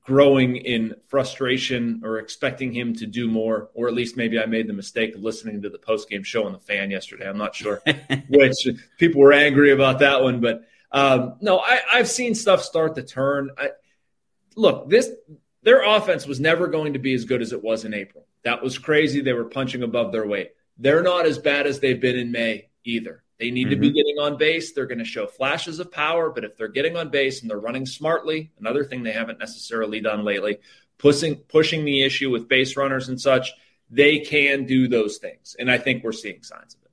growing 0.01 0.57
in 0.57 0.95
frustration 1.07 2.01
or 2.03 2.19
expecting 2.19 2.73
him 2.73 2.93
to 2.95 3.05
do 3.05 3.29
more, 3.29 3.69
or 3.75 3.87
at 3.87 3.93
least 3.93 4.17
maybe 4.17 4.37
I 4.37 4.45
made 4.45 4.67
the 4.67 4.73
mistake 4.73 5.15
of 5.15 5.21
listening 5.21 5.61
to 5.61 5.69
the 5.69 5.79
post 5.79 6.09
game 6.09 6.23
show 6.23 6.45
on 6.45 6.51
the 6.51 6.59
fan 6.59 6.91
yesterday. 6.91 7.29
I'm 7.29 7.37
not 7.37 7.55
sure 7.55 7.81
which 8.27 8.67
people 8.97 9.21
were 9.21 9.31
angry 9.31 9.71
about 9.71 9.99
that 9.99 10.21
one, 10.21 10.41
but 10.41 10.65
um, 10.91 11.35
no, 11.39 11.59
I, 11.59 11.79
have 11.93 12.09
seen 12.09 12.35
stuff 12.35 12.61
start 12.61 12.95
to 12.95 13.03
turn. 13.03 13.51
I, 13.57 13.69
look, 14.55 14.89
this 14.89 15.09
their 15.63 15.83
offense 15.83 16.27
was 16.27 16.39
never 16.39 16.67
going 16.67 16.93
to 16.93 16.99
be 16.99 17.13
as 17.13 17.25
good 17.25 17.41
as 17.41 17.51
it 17.51 17.63
was 17.63 17.85
in 17.85 17.93
April. 17.93 18.25
That 18.43 18.61
was 18.61 18.77
crazy. 18.77 19.21
They 19.21 19.33
were 19.33 19.45
punching 19.45 19.83
above 19.83 20.11
their 20.11 20.27
weight. 20.27 20.51
They're 20.77 21.01
not 21.01 21.25
as 21.25 21.39
bad 21.39 21.65
as 21.65 21.79
they've 21.79 21.99
been 21.99 22.17
in 22.17 22.31
May 22.31 22.69
either. 22.83 23.23
They 23.39 23.51
need 23.51 23.63
mm-hmm. 23.63 23.69
to 23.71 23.75
be 23.77 23.87
mm-hmm. 23.87 23.95
getting 23.95 24.17
on 24.19 24.37
base. 24.37 24.73
They're 24.73 24.85
going 24.85 24.99
to 24.99 25.05
show 25.05 25.27
flashes 25.27 25.79
of 25.79 25.91
power, 25.91 26.29
but 26.29 26.43
if 26.43 26.55
they're 26.55 26.67
getting 26.67 26.95
on 26.95 27.09
base 27.09 27.41
and 27.41 27.49
they're 27.49 27.59
running 27.59 27.85
smartly, 27.85 28.51
another 28.59 28.83
thing 28.83 29.03
they 29.03 29.11
haven't 29.11 29.39
necessarily 29.39 29.99
done 29.99 30.23
lately, 30.23 30.59
pushing 30.97 31.35
pushing 31.35 31.83
the 31.83 32.03
issue 32.03 32.29
with 32.29 32.47
base 32.47 32.77
runners 32.77 33.09
and 33.09 33.19
such, 33.19 33.51
they 33.89 34.19
can 34.19 34.65
do 34.65 34.87
those 34.87 35.17
things. 35.17 35.55
And 35.59 35.69
I 35.69 35.77
think 35.77 36.03
we're 36.03 36.11
seeing 36.11 36.43
signs 36.43 36.75
of 36.75 36.81
it. 36.83 36.91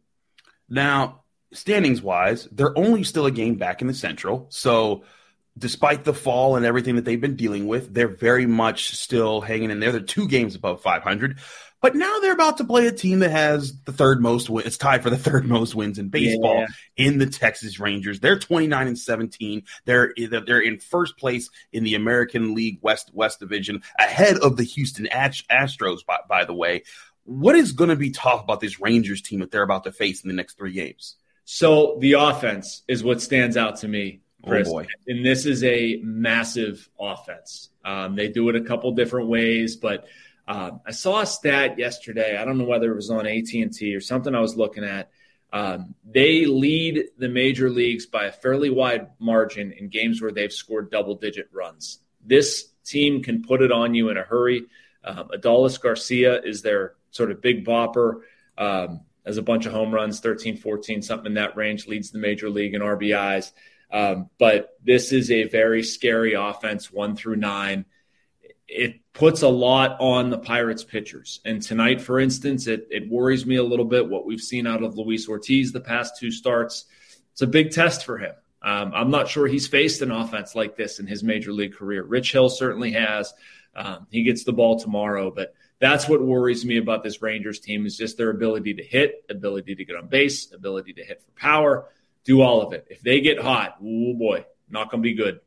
Now, 0.68 1.22
standings 1.53 2.03
wise, 2.03 2.48
they're 2.51 2.77
only 2.77 3.05
still 3.05 3.27
a 3.27 3.31
game 3.31 3.57
back 3.57 3.83
in 3.83 3.87
the 3.87 3.94
Central. 3.94 4.46
So 4.48 5.05
despite 5.57 6.05
the 6.05 6.15
fall 6.15 6.57
and 6.57 6.65
everything 6.65 6.97
that 6.97 7.05
they've 7.05 7.21
been 7.21 7.37
dealing 7.37 7.67
with, 7.67 7.93
they're 7.93 8.09
very 8.09 8.47
much 8.47 8.97
still 8.97 9.41
hanging 9.41 9.71
in 9.71 9.81
there. 9.81 9.93
They're 9.93 10.01
two 10.01 10.29
games 10.29 10.55
above 10.55 10.83
500. 10.83 11.38
But 11.83 11.97
now 11.97 12.21
they're 12.21 12.33
about 12.33 12.59
to 12.59 12.65
play 12.65 12.87
a 12.87 12.93
team 12.93 13.19
that 13.19 13.33
has 13.33 13.77
the 13.85 13.93
third 13.93 14.23
most 14.23 14.49
wins. 14.49 14.69
It's 14.69 14.79
tied 14.79 15.03
for 15.03 15.11
the 15.11 15.19
third 15.19 15.45
most 15.45 15.75
wins 15.75 15.99
in 15.99 16.09
baseball 16.09 16.61
yeah. 16.61 16.67
in 16.97 17.19
the 17.19 17.27
Texas 17.27 17.81
Rangers. 17.81 18.21
They're 18.21 18.38
29 18.38 18.87
and 18.87 18.99
17. 18.99 19.65
They're 19.85 20.15
they're 20.17 20.61
in 20.61 20.79
first 20.79 21.19
place 21.19 21.51
in 21.73 21.83
the 21.83 21.97
American 21.97 22.55
League 22.55 22.79
West 22.83 23.11
West 23.12 23.41
Division, 23.41 23.83
ahead 23.99 24.37
of 24.38 24.57
the 24.57 24.62
Houston 24.62 25.07
Astros. 25.07 26.07
By, 26.07 26.19
by 26.29 26.45
the 26.45 26.55
way, 26.55 26.85
what 27.25 27.57
is 27.57 27.73
going 27.73 27.91
to 27.91 27.97
be 27.97 28.12
tough 28.12 28.45
about 28.45 28.61
this 28.61 28.81
Rangers 28.81 29.21
team 29.21 29.41
that 29.41 29.51
they're 29.51 29.62
about 29.62 29.83
to 29.85 29.93
face 29.93 30.23
in 30.23 30.29
the 30.29 30.35
next 30.35 30.57
three 30.57 30.73
games? 30.73 31.17
So 31.45 31.99
the 32.01 32.12
offense 32.12 32.85
is 32.87 33.03
what 33.03 33.21
stands 33.21 33.57
out 33.57 33.77
to 33.79 33.88
me 33.88 34.22
Chris. 34.47 34.69
Oh 34.69 34.73
boy. 34.73 34.87
And 35.07 35.25
this 35.25 35.47
is 35.47 35.63
a 35.65 36.01
massive 36.03 36.89
offense. 36.99 37.71
Um, 37.85 38.17
they 38.17 38.29
do 38.29 38.49
it 38.49 38.57
a 38.57 38.61
couple 38.61 38.93
different 38.93 39.29
ways, 39.29 39.77
but 39.77 40.07
uh, 40.47 40.73
I 40.87 40.91
saw 40.91 41.21
a 41.21 41.27
stat 41.27 41.79
yesterday. 41.79 42.37
I 42.37 42.45
don't 42.45 42.59
know 42.59 42.65
whether 42.65 42.91
it 42.91 42.97
was 42.97 43.11
on 43.11 43.27
AT 43.27 43.53
and 43.53 43.73
T 43.73 43.95
or 43.95 44.01
something 44.01 44.35
I 44.35 44.41
was 44.41 44.57
looking 44.57 44.85
at. 44.85 45.11
Um, 45.53 45.95
they 46.05 46.47
lead 46.47 47.09
the 47.19 47.29
major 47.29 47.69
leagues 47.69 48.07
by 48.07 48.25
a 48.25 48.33
fairly 48.33 48.71
wide 48.71 49.11
margin 49.19 49.73
in 49.73 49.89
games 49.89 50.23
where 50.23 50.33
they've 50.33 50.53
scored 50.53 50.91
double 50.91 51.15
digit 51.15 51.49
runs. 51.53 52.01
This 52.25 52.69
team 52.85 53.23
can 53.23 53.43
put 53.43 53.63
it 53.63 53.71
on 53.71 53.95
you 53.95 54.09
in 54.09 54.17
a 54.17 54.23
hurry. 54.23 54.65
Um, 55.05 55.29
Adolis 55.29 55.81
Garcia 55.81 56.41
is 56.41 56.63
their 56.63 56.95
sort 57.11 57.31
of 57.31 57.43
big 57.43 57.67
bopper. 57.67 58.23
Um, 58.57 59.01
has 59.27 59.37
a 59.37 59.43
bunch 59.43 59.67
of 59.67 59.73
home 59.73 59.93
runs, 59.93 60.21
13, 60.21 60.57
14, 60.57 61.03
something 61.03 61.27
in 61.27 61.35
that 61.35 61.57
range, 61.57 61.87
leads 61.87 62.11
the 62.11 62.19
major 62.19 62.51
league 62.51 62.75
in 62.75 62.81
RBIs. 62.81 63.53
Um, 63.93 64.31
but 64.39 64.71
this 64.83 65.13
is 65.13 65.31
a 65.31 65.45
very 65.45 65.83
scary 65.83 66.33
offense, 66.33 66.91
one 66.91 67.15
through 67.15 67.37
nine. 67.37 67.85
It 68.67 69.01
puts 69.13 69.43
a 69.43 69.49
lot 69.49 69.99
on 70.01 70.31
the 70.31 70.39
Pirates 70.39 70.83
pitchers. 70.83 71.41
And 71.45 71.61
tonight, 71.61 72.01
for 72.01 72.19
instance, 72.19 72.67
it, 72.67 72.89
it 72.91 73.11
worries 73.11 73.45
me 73.45 73.57
a 73.57 73.63
little 73.63 73.85
bit 73.85 74.09
what 74.09 74.25
we've 74.25 74.41
seen 74.41 74.67
out 74.67 74.83
of 74.83 74.97
Luis 74.97 75.29
Ortiz 75.29 75.73
the 75.73 75.81
past 75.81 76.19
two 76.19 76.31
starts. 76.31 76.87
It's 77.33 77.43
a 77.43 77.47
big 77.47 77.71
test 77.71 78.07
for 78.07 78.17
him. 78.17 78.33
Um, 78.63 78.93
I'm 78.95 79.11
not 79.11 79.29
sure 79.29 79.47
he's 79.47 79.67
faced 79.67 80.01
an 80.01 80.11
offense 80.11 80.55
like 80.55 80.77
this 80.77 80.99
in 80.99 81.07
his 81.07 81.23
major 81.23 81.53
league 81.53 81.75
career. 81.75 82.03
Rich 82.03 82.33
Hill 82.33 82.49
certainly 82.49 82.93
has. 82.93 83.35
Um, 83.75 84.07
he 84.11 84.23
gets 84.23 84.45
the 84.45 84.53
ball 84.53 84.79
tomorrow, 84.79 85.31
but 85.31 85.55
that's 85.81 86.09
what 86.09 86.23
worries 86.23 86.65
me 86.65 86.79
about 86.79 87.03
this 87.03 87.21
Rangers 87.21 87.59
team 87.59 87.85
is 87.85 87.97
just 87.97 88.17
their 88.17 88.31
ability 88.31 88.75
to 88.75 88.83
hit, 88.85 89.25
ability 89.29 89.75
to 89.75 89.85
get 89.85 89.97
on 89.97 90.07
base, 90.07 90.53
ability 90.53 90.95
to 90.95 91.05
hit 91.05 91.21
for 91.21 91.33
power 91.33 91.89
do 92.25 92.41
all 92.41 92.63
of 92.63 92.73
it. 92.73 92.87
If 92.91 93.01
they 93.03 93.21
get 93.21 93.41
hot, 93.41 93.77
oh 93.81 94.15
boy, 94.15 94.45
not 94.69 94.91
going 94.91 95.03
to 95.03 95.09
be 95.09 95.15
good. 95.15 95.41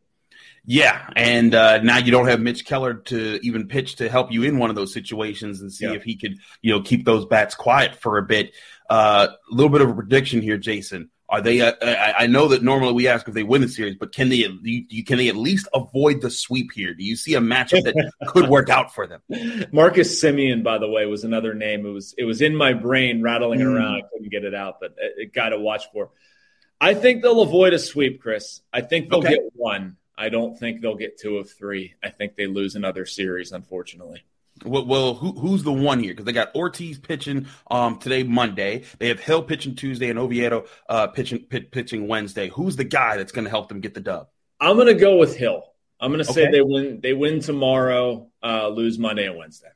Yeah, 0.67 1.07
and 1.15 1.53
uh, 1.53 1.77
now 1.83 1.97
you 1.97 2.11
don't 2.11 2.27
have 2.27 2.41
Mitch 2.41 2.65
Keller 2.65 2.95
to 2.95 3.39
even 3.43 3.67
pitch 3.67 3.97
to 3.97 4.09
help 4.09 4.31
you 4.31 4.43
in 4.43 4.57
one 4.57 4.71
of 4.71 4.75
those 4.75 4.93
situations 4.93 5.61
and 5.61 5.71
see 5.71 5.85
yeah. 5.85 5.93
if 5.93 6.03
he 6.03 6.15
could, 6.15 6.39
you 6.61 6.73
know, 6.73 6.81
keep 6.81 7.05
those 7.05 7.25
bats 7.25 7.53
quiet 7.53 7.95
for 7.95 8.17
a 8.17 8.23
bit. 8.23 8.51
Uh, 8.89 9.27
a 9.29 9.31
uh, 9.31 9.35
little 9.51 9.71
bit 9.71 9.81
of 9.81 9.89
a 9.89 9.93
prediction 9.93 10.41
here, 10.41 10.57
Jason. 10.57 11.09
Are 11.27 11.41
they? 11.41 11.61
Uh, 11.61 11.73
I, 11.81 12.13
I, 12.19 12.27
know 12.27 12.49
that 12.49 12.61
normally 12.61 12.93
we 12.93 13.07
ask 13.07 13.27
if 13.27 13.33
they 13.33 13.41
win 13.41 13.61
the 13.61 13.67
series, 13.67 13.95
but 13.95 14.13
can 14.13 14.29
they? 14.29 14.47
You, 14.61 15.03
can 15.03 15.17
they 15.17 15.27
at 15.27 15.35
least 15.35 15.67
avoid 15.73 16.21
the 16.21 16.29
sweep 16.29 16.71
here? 16.71 16.93
Do 16.93 17.03
you 17.03 17.15
see 17.15 17.33
a 17.33 17.39
matchup 17.39 17.83
that 17.83 18.11
could 18.27 18.47
work 18.47 18.69
out 18.69 18.93
for 18.93 19.07
them? 19.07 19.21
Marcus 19.71 20.21
Semien, 20.23 20.63
by 20.63 20.77
the 20.77 20.87
way, 20.87 21.07
was 21.07 21.23
another 21.23 21.55
name. 21.55 21.83
It 21.83 21.89
was 21.89 22.13
it 22.15 22.25
was 22.25 22.41
in 22.41 22.55
my 22.55 22.73
brain 22.73 23.23
rattling 23.23 23.61
mm. 23.61 23.75
around. 23.75 23.95
I 23.95 24.01
couldn't 24.13 24.29
get 24.29 24.43
it 24.43 24.53
out, 24.53 24.75
but 24.79 24.93
it, 24.99 25.13
it 25.17 25.33
got 25.33 25.49
to 25.49 25.59
watch 25.59 25.85
for. 25.91 26.11
I 26.79 26.93
think 26.93 27.21
they'll 27.21 27.41
avoid 27.41 27.73
a 27.73 27.79
sweep, 27.79 28.21
Chris. 28.21 28.61
I 28.71 28.81
think 28.81 29.09
they'll 29.09 29.19
okay. 29.19 29.35
get 29.35 29.41
one. 29.53 29.97
I 30.17 30.29
don't 30.29 30.57
think 30.57 30.81
they'll 30.81 30.95
get 30.95 31.19
two 31.19 31.37
of 31.37 31.49
three. 31.49 31.95
I 32.03 32.09
think 32.09 32.35
they 32.35 32.47
lose 32.47 32.75
another 32.75 33.05
series, 33.05 33.51
unfortunately. 33.51 34.23
Well, 34.63 34.85
well 34.85 35.13
who, 35.13 35.33
who's 35.33 35.63
the 35.63 35.73
one 35.73 35.99
here? 35.99 36.13
Because 36.13 36.25
they 36.25 36.31
got 36.31 36.55
Ortiz 36.55 36.97
pitching 36.97 37.47
um, 37.69 37.97
today, 37.99 38.23
Monday. 38.23 38.83
They 38.99 39.09
have 39.09 39.19
Hill 39.19 39.43
pitching 39.43 39.75
Tuesday 39.75 40.09
and 40.09 40.19
Oviedo 40.19 40.65
uh, 40.87 41.07
pitching 41.07 41.39
pitching 41.39 42.07
Wednesday. 42.07 42.49
Who's 42.49 42.75
the 42.75 42.85
guy 42.85 43.17
that's 43.17 43.31
going 43.31 43.45
to 43.45 43.49
help 43.49 43.67
them 43.67 43.81
get 43.81 43.93
the 43.93 43.99
dub? 43.99 44.27
I'm 44.59 44.75
going 44.75 44.87
to 44.87 44.93
go 44.93 45.17
with 45.17 45.35
Hill. 45.35 45.63
I'm 45.99 46.11
going 46.11 46.23
to 46.23 46.31
say 46.31 46.43
okay. 46.43 46.51
they 46.51 46.61
win. 46.61 46.99
They 47.01 47.13
win 47.13 47.41
tomorrow, 47.41 48.29
uh, 48.43 48.67
lose 48.69 48.97
Monday 48.97 49.27
and 49.27 49.37
Wednesday. 49.37 49.67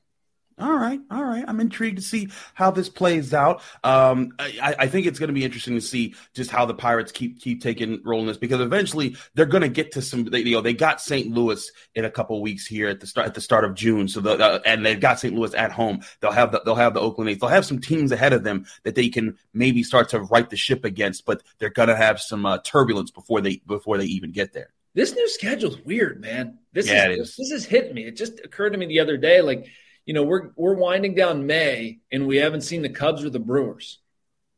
All 0.60 0.76
right, 0.76 1.00
all 1.10 1.24
right. 1.24 1.45
I'm 1.48 1.62
intrigued 1.62 1.98
to 1.98 2.04
see 2.04 2.28
how 2.54 2.69
this 2.69 2.89
plays 2.89 3.34
out. 3.34 3.62
Um, 3.84 4.34
I, 4.38 4.76
I, 4.80 4.88
think 4.88 5.08
it's 5.08 5.17
going 5.17 5.30
to 5.30 5.34
be 5.34 5.45
interesting 5.45 5.76
to 5.76 5.82
see 5.82 6.15
just 6.34 6.52
how 6.52 6.65
the 6.65 6.74
Pirates 6.74 7.13
keep 7.13 7.39
keep 7.39 7.62
taking 7.62 8.02
role 8.04 8.19
in 8.19 8.28
this 8.28 8.38
because 8.38 8.60
eventually 8.60 9.15
they're 9.36 9.45
going 9.45 9.62
to 9.62 9.69
get 9.69 9.93
to 9.93 10.02
some. 10.02 10.26
They, 10.26 10.39
you 10.39 10.56
know, 10.56 10.62
they 10.62 10.74
got 10.74 11.00
St. 11.00 11.32
Louis 11.32 11.72
in 11.95 12.04
a 12.04 12.12
couple 12.12 12.41
weeks 12.41 12.65
here 12.65 12.89
at 12.89 13.00
the 13.00 13.08
start 13.08 13.28
at 13.28 13.36
the 13.36 13.41
start 13.41 13.63
of 13.63 13.74
June. 13.74 14.10
So 14.10 14.19
the 14.19 14.32
uh, 14.32 14.60
and 14.65 14.86
they've 14.86 15.00
got 15.00 15.22
St. 15.22 15.34
Louis 15.34 15.54
at 15.54 15.72
home. 15.72 16.02
They'll 16.19 16.32
have 16.32 16.52
the, 16.52 16.62
they'll 16.65 16.76
have 16.76 16.93
the 16.93 17.00
Oakland 17.00 17.30
A's. 17.30 17.38
They'll 17.38 17.50
have 17.50 17.65
some 17.65 17.80
teams 17.80 18.12
ahead 18.12 18.34
of 18.34 18.43
them 18.43 18.65
that 18.84 18.95
they 18.95 19.08
can 19.08 19.38
maybe 19.54 19.82
start 19.84 20.10
to 20.10 20.22
right 20.22 20.50
the 20.50 20.58
ship 20.58 20.84
against. 20.84 21.26
But 21.26 21.41
they're 21.60 21.69
going 21.69 21.89
to 21.89 21.95
have 21.95 22.19
some 22.19 22.45
uh, 22.45 22.58
turbulence 22.65 23.12
before 23.12 23.39
they 23.39 23.62
before 23.65 23.98
they 23.98 24.06
even 24.06 24.34
get 24.34 24.52
there. 24.52 24.74
This 24.93 25.13
new 25.13 25.30
schedule's 25.30 25.80
weird, 25.82 26.19
man. 26.19 26.58
This 26.74 26.89
yeah, 26.89 27.10
is, 27.10 27.30
is. 27.30 27.36
This 27.38 27.52
is 27.52 27.65
hitting 27.65 27.93
me. 27.93 28.06
It 28.06 28.17
just 28.17 28.39
occurred 28.43 28.72
to 28.72 28.78
me 28.78 28.88
the 28.88 29.00
other 29.00 29.17
day, 29.17 29.41
like 29.41 29.69
you 30.10 30.13
know, 30.13 30.24
we're 30.24 30.50
we're 30.56 30.74
winding 30.74 31.13
down 31.13 31.45
May 31.45 32.00
and 32.12 32.26
we 32.26 32.38
haven't 32.38 32.62
seen 32.62 32.82
the 32.82 32.89
Cubs 32.89 33.24
or 33.24 33.30
the 33.30 33.38
Brewers. 33.38 34.00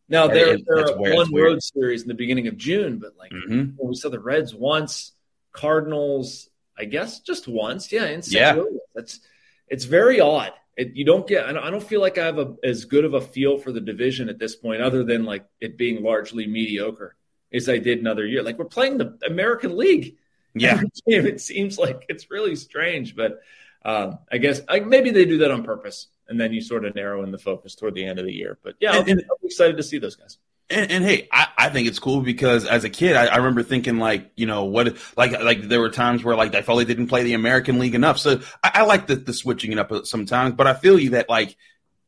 Now 0.08 0.28
they're, 0.28 0.58
they're 0.66 0.96
one 0.96 1.30
road 1.34 1.62
series 1.62 2.04
in 2.04 2.08
the 2.08 2.14
beginning 2.14 2.48
of 2.48 2.56
June, 2.56 3.00
but 3.00 3.18
like 3.20 3.32
mm-hmm. 3.32 3.72
we 3.78 3.94
saw 3.96 4.08
the 4.08 4.22
Reds 4.22 4.56
once, 4.56 5.12
Cardinals, 5.52 6.50
I 6.80 6.86
guess 6.86 7.20
just 7.20 7.50
once, 7.50 7.92
yeah, 7.92 8.06
in 8.06 8.22
St. 8.22 8.34
yeah. 8.34 8.54
Louis. 8.54 8.80
That's 8.96 9.20
it's 9.68 9.84
very 9.84 10.22
odd. 10.22 10.54
It, 10.78 10.96
you 10.96 11.04
don't 11.04 11.28
get. 11.28 11.46
I 11.46 11.52
don't, 11.52 11.64
I 11.66 11.70
don't 11.70 11.84
feel 11.84 12.00
like 12.00 12.18
I 12.18 12.28
have 12.28 12.40
a, 12.40 12.56
as 12.64 12.86
good 12.86 13.04
of 13.04 13.14
a 13.14 13.20
feel 13.20 13.58
for 13.58 13.74
the 13.74 13.82
division 13.82 14.30
at 14.30 14.40
this 14.40 14.56
point, 14.56 14.82
other 14.82 15.04
than 15.04 15.26
like 15.26 15.46
it 15.60 15.78
being 15.78 16.02
largely 16.02 16.48
mediocre, 16.48 17.18
as 17.54 17.68
I 17.68 17.78
did 17.78 18.00
another 18.00 18.26
year. 18.26 18.42
Like 18.42 18.58
we're 18.58 18.64
playing 18.64 19.00
the 19.00 19.18
American 19.28 19.76
League. 19.76 20.16
Yeah, 20.56 20.82
it 21.06 21.42
seems 21.42 21.78
like 21.78 22.06
it's 22.08 22.32
really 22.32 22.56
strange, 22.56 23.18
but 23.18 23.42
uh, 23.84 24.14
I 24.32 24.38
guess 24.38 24.62
I, 24.68 24.80
maybe 24.80 25.12
they 25.12 25.26
do 25.26 25.40
that 25.40 25.52
on 25.52 25.64
purpose, 25.64 26.08
and 26.28 26.40
then 26.40 26.54
you 26.54 26.62
sort 26.62 26.86
of 26.86 26.96
narrow 26.96 27.24
in 27.24 27.32
the 27.32 27.38
focus 27.38 27.76
toward 27.76 27.96
the 27.96 28.06
end 28.06 28.20
of 28.20 28.26
the 28.26 28.34
year. 28.34 28.58
But 28.64 28.76
yeah, 28.80 28.98
and, 28.98 29.10
I'm, 29.10 29.18
I'm 29.18 29.38
excited 29.44 29.78
to 29.78 29.84
see 29.84 29.98
those 29.98 30.16
guys. 30.16 30.38
And, 30.70 30.90
and, 30.90 31.04
hey, 31.04 31.28
I, 31.32 31.48
I 31.58 31.70
think 31.70 31.90
it's 31.90 32.00
cool 32.00 32.22
because 32.22 32.66
as 32.66 32.86
a 32.86 32.90
kid, 32.90 33.18
I, 33.18 33.26
I, 33.26 33.38
remember 33.38 33.62
thinking 33.62 33.98
like, 33.98 34.32
you 34.38 34.46
know, 34.46 34.66
what 34.66 34.96
like 35.18 35.32
like 35.42 35.64
there 35.64 35.82
were 35.82 35.90
times 35.90 36.24
where 36.24 36.36
like 36.36 36.56
I 36.56 36.62
felt 36.62 36.80
they 36.80 36.86
didn't 36.86 37.08
play 37.08 37.24
the 37.24 37.34
American 37.34 37.78
League 37.78 37.94
enough. 37.94 38.20
So 38.20 38.40
I, 38.64 38.72
I 38.76 38.82
like 38.84 39.08
the, 39.08 39.16
the 39.16 39.34
switching 39.34 39.74
it 39.74 39.80
up 39.80 39.92
sometimes, 40.06 40.56
but 40.56 40.68
I 40.68 40.74
feel 40.74 40.98
you 40.98 41.10
that 41.12 41.28
like 41.28 41.58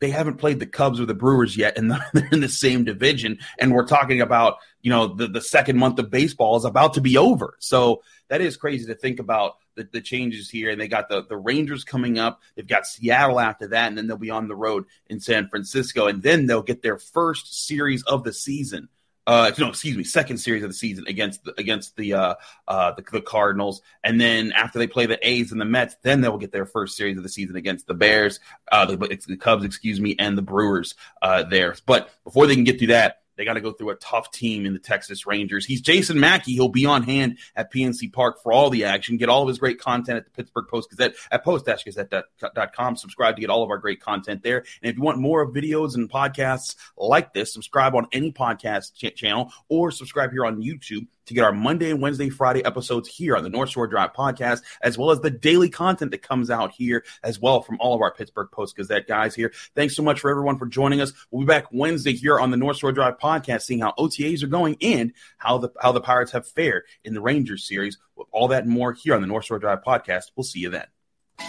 they 0.03 0.09
haven't 0.09 0.35
played 0.35 0.59
the 0.59 0.65
Cubs 0.65 0.99
or 0.99 1.05
the 1.05 1.13
Brewers 1.13 1.55
yet, 1.55 1.77
and 1.77 1.89
they're 2.13 2.27
in 2.33 2.41
the 2.41 2.49
same 2.49 2.83
division. 2.83 3.39
And 3.57 3.71
we're 3.71 3.87
talking 3.87 4.19
about, 4.19 4.57
you 4.81 4.89
know, 4.89 5.07
the, 5.07 5.27
the 5.27 5.39
second 5.39 5.77
month 5.77 5.97
of 5.97 6.11
baseball 6.11 6.57
is 6.57 6.65
about 6.65 6.95
to 6.95 7.01
be 7.01 7.17
over. 7.17 7.55
So 7.59 8.03
that 8.27 8.41
is 8.41 8.57
crazy 8.57 8.85
to 8.87 8.95
think 8.95 9.21
about 9.21 9.55
the, 9.75 9.87
the 9.89 10.01
changes 10.01 10.49
here. 10.49 10.71
And 10.71 10.81
they 10.81 10.89
got 10.89 11.07
the, 11.07 11.23
the 11.23 11.37
Rangers 11.37 11.85
coming 11.85 12.19
up. 12.19 12.41
They've 12.55 12.67
got 12.67 12.85
Seattle 12.85 13.39
after 13.39 13.67
that, 13.67 13.87
and 13.87 13.97
then 13.97 14.07
they'll 14.07 14.17
be 14.17 14.29
on 14.29 14.49
the 14.49 14.57
road 14.57 14.83
in 15.07 15.21
San 15.21 15.47
Francisco. 15.47 16.07
And 16.07 16.21
then 16.21 16.47
they'll 16.47 16.61
get 16.61 16.81
their 16.81 16.97
first 16.97 17.65
series 17.65 18.03
of 18.03 18.25
the 18.25 18.33
season. 18.33 18.89
Uh, 19.25 19.51
no, 19.57 19.69
excuse 19.69 19.95
me, 19.95 20.03
second 20.03 20.37
series 20.37 20.63
of 20.63 20.69
the 20.69 20.75
season 20.75 21.05
against 21.07 21.43
the, 21.45 21.53
against 21.57 21.95
the 21.95 22.13
uh, 22.13 22.35
uh 22.67 22.91
the, 22.91 23.03
the 23.11 23.21
Cardinals, 23.21 23.81
and 24.03 24.19
then 24.19 24.51
after 24.51 24.79
they 24.79 24.87
play 24.87 25.05
the 25.05 25.17
A's 25.27 25.51
and 25.51 25.61
the 25.61 25.65
Mets, 25.65 25.95
then 26.03 26.21
they 26.21 26.27
will 26.27 26.37
get 26.37 26.51
their 26.51 26.65
first 26.65 26.97
series 26.97 27.17
of 27.17 27.23
the 27.23 27.29
season 27.29 27.55
against 27.55 27.87
the 27.87 27.93
Bears, 27.93 28.39
uh, 28.71 28.85
the, 28.85 28.97
the 28.97 29.37
Cubs, 29.37 29.63
excuse 29.63 30.01
me, 30.01 30.15
and 30.19 30.37
the 30.37 30.41
Brewers 30.41 30.95
uh, 31.21 31.43
there. 31.43 31.75
But 31.85 32.09
before 32.25 32.47
they 32.47 32.55
can 32.55 32.65
get 32.65 32.79
through 32.79 32.87
that, 32.87 33.22
they 33.35 33.45
got 33.45 33.53
to 33.53 33.61
go 33.61 33.71
through 33.71 33.91
a 33.91 33.95
tough 33.95 34.31
team 34.31 34.65
in 34.65 34.73
the 34.73 34.79
Texas 34.79 35.25
Rangers. 35.25 35.65
He's 35.65 35.81
Jason 35.81 36.19
Mackey. 36.19 36.53
He'll 36.53 36.69
be 36.69 36.85
on 36.85 37.03
hand 37.03 37.37
at 37.55 37.71
PNC 37.71 38.11
Park 38.13 38.41
for 38.41 38.51
all 38.51 38.69
the 38.69 38.85
action. 38.85 39.17
Get 39.17 39.29
all 39.29 39.41
of 39.41 39.47
his 39.47 39.59
great 39.59 39.79
content 39.79 40.17
at 40.17 40.25
the 40.25 40.31
Pittsburgh 40.31 40.67
Post 40.69 40.89
Gazette 40.89 41.15
at 41.31 41.43
post-gazette.com. 41.43 42.95
Subscribe 42.95 43.35
to 43.35 43.41
get 43.41 43.49
all 43.49 43.63
of 43.63 43.69
our 43.69 43.77
great 43.77 44.01
content 44.01 44.43
there. 44.43 44.59
And 44.81 44.89
if 44.89 44.95
you 44.95 45.01
want 45.01 45.17
more 45.17 45.49
videos 45.51 45.95
and 45.95 46.09
podcasts 46.09 46.75
like 46.97 47.33
this, 47.33 47.53
subscribe 47.53 47.95
on 47.95 48.07
any 48.11 48.31
podcast 48.31 48.93
ch- 48.95 49.15
channel 49.15 49.51
or 49.69 49.91
subscribe 49.91 50.31
here 50.31 50.45
on 50.45 50.61
YouTube 50.61 51.07
to 51.25 51.33
get 51.33 51.43
our 51.43 51.51
Monday 51.51 51.93
Wednesday, 51.93 52.29
Friday 52.29 52.63
episodes 52.65 53.07
here 53.07 53.35
on 53.35 53.43
the 53.43 53.49
North 53.49 53.69
Shore 53.69 53.87
Drive 53.87 54.13
podcast, 54.13 54.61
as 54.81 54.97
well 54.97 55.11
as 55.11 55.19
the 55.21 55.29
daily 55.29 55.69
content 55.69 56.11
that 56.11 56.21
comes 56.21 56.49
out 56.49 56.71
here 56.71 57.03
as 57.23 57.39
well 57.39 57.61
from 57.61 57.77
all 57.79 57.95
of 57.95 58.01
our 58.01 58.13
Pittsburgh 58.13 58.49
Post 58.51 58.75
Gazette 58.75 59.07
guys 59.07 59.35
here. 59.35 59.51
Thanks 59.75 59.95
so 59.95 60.03
much 60.03 60.19
for 60.19 60.29
everyone 60.29 60.57
for 60.57 60.65
joining 60.65 61.01
us. 61.01 61.13
We'll 61.31 61.41
be 61.41 61.47
back 61.47 61.65
Wednesday 61.71 62.13
here 62.13 62.39
on 62.39 62.51
the 62.51 62.57
North 62.57 62.77
Shore 62.77 62.91
Drive 62.91 63.17
podcast, 63.19 63.61
seeing 63.61 63.79
how 63.81 63.93
OTAs 63.97 64.43
are 64.43 64.47
going 64.47 64.77
and 64.81 65.13
how 65.37 65.57
the 65.57 65.69
how 65.81 65.91
the 65.91 66.01
Pirates 66.01 66.31
have 66.31 66.47
fared 66.47 66.83
in 67.03 67.13
the 67.13 67.21
Rangers 67.21 67.67
series. 67.67 67.97
With 68.15 68.27
all 68.31 68.49
that 68.49 68.63
and 68.63 68.71
more 68.71 68.93
here 68.93 69.15
on 69.15 69.21
the 69.21 69.27
North 69.27 69.45
Shore 69.45 69.59
Drive 69.59 69.83
podcast. 69.83 70.31
We'll 70.35 70.43
see 70.43 70.59
you 70.59 70.69
then. 70.69 70.85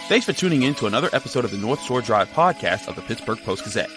Thanks 0.07 0.25
for 0.25 0.33
tuning 0.33 0.63
in 0.63 0.73
to 0.75 0.87
another 0.87 1.09
episode 1.13 1.45
of 1.45 1.51
the 1.51 1.57
North 1.57 1.81
Shore 1.83 2.01
Drive 2.01 2.29
podcast 2.29 2.87
of 2.87 2.95
the 2.95 3.01
Pittsburgh 3.03 3.39
Post 3.39 3.63
Gazette. 3.63 3.91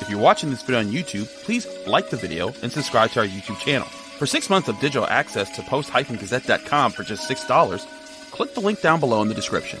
If 0.00 0.08
you're 0.08 0.20
watching 0.20 0.50
this 0.50 0.62
video 0.62 0.80
on 0.80 0.86
YouTube, 0.86 1.26
please 1.44 1.66
like 1.86 2.10
the 2.10 2.16
video 2.16 2.52
and 2.62 2.70
subscribe 2.70 3.10
to 3.12 3.20
our 3.20 3.26
YouTube 3.26 3.58
channel. 3.58 3.88
For 4.18 4.26
six 4.26 4.48
months 4.48 4.68
of 4.68 4.78
digital 4.78 5.08
access 5.08 5.50
to 5.56 5.62
post-gazette.com 5.62 6.92
for 6.92 7.02
just 7.02 7.28
$6, 7.28 8.30
click 8.30 8.54
the 8.54 8.60
link 8.60 8.80
down 8.80 9.00
below 9.00 9.20
in 9.22 9.28
the 9.28 9.34
description. 9.34 9.80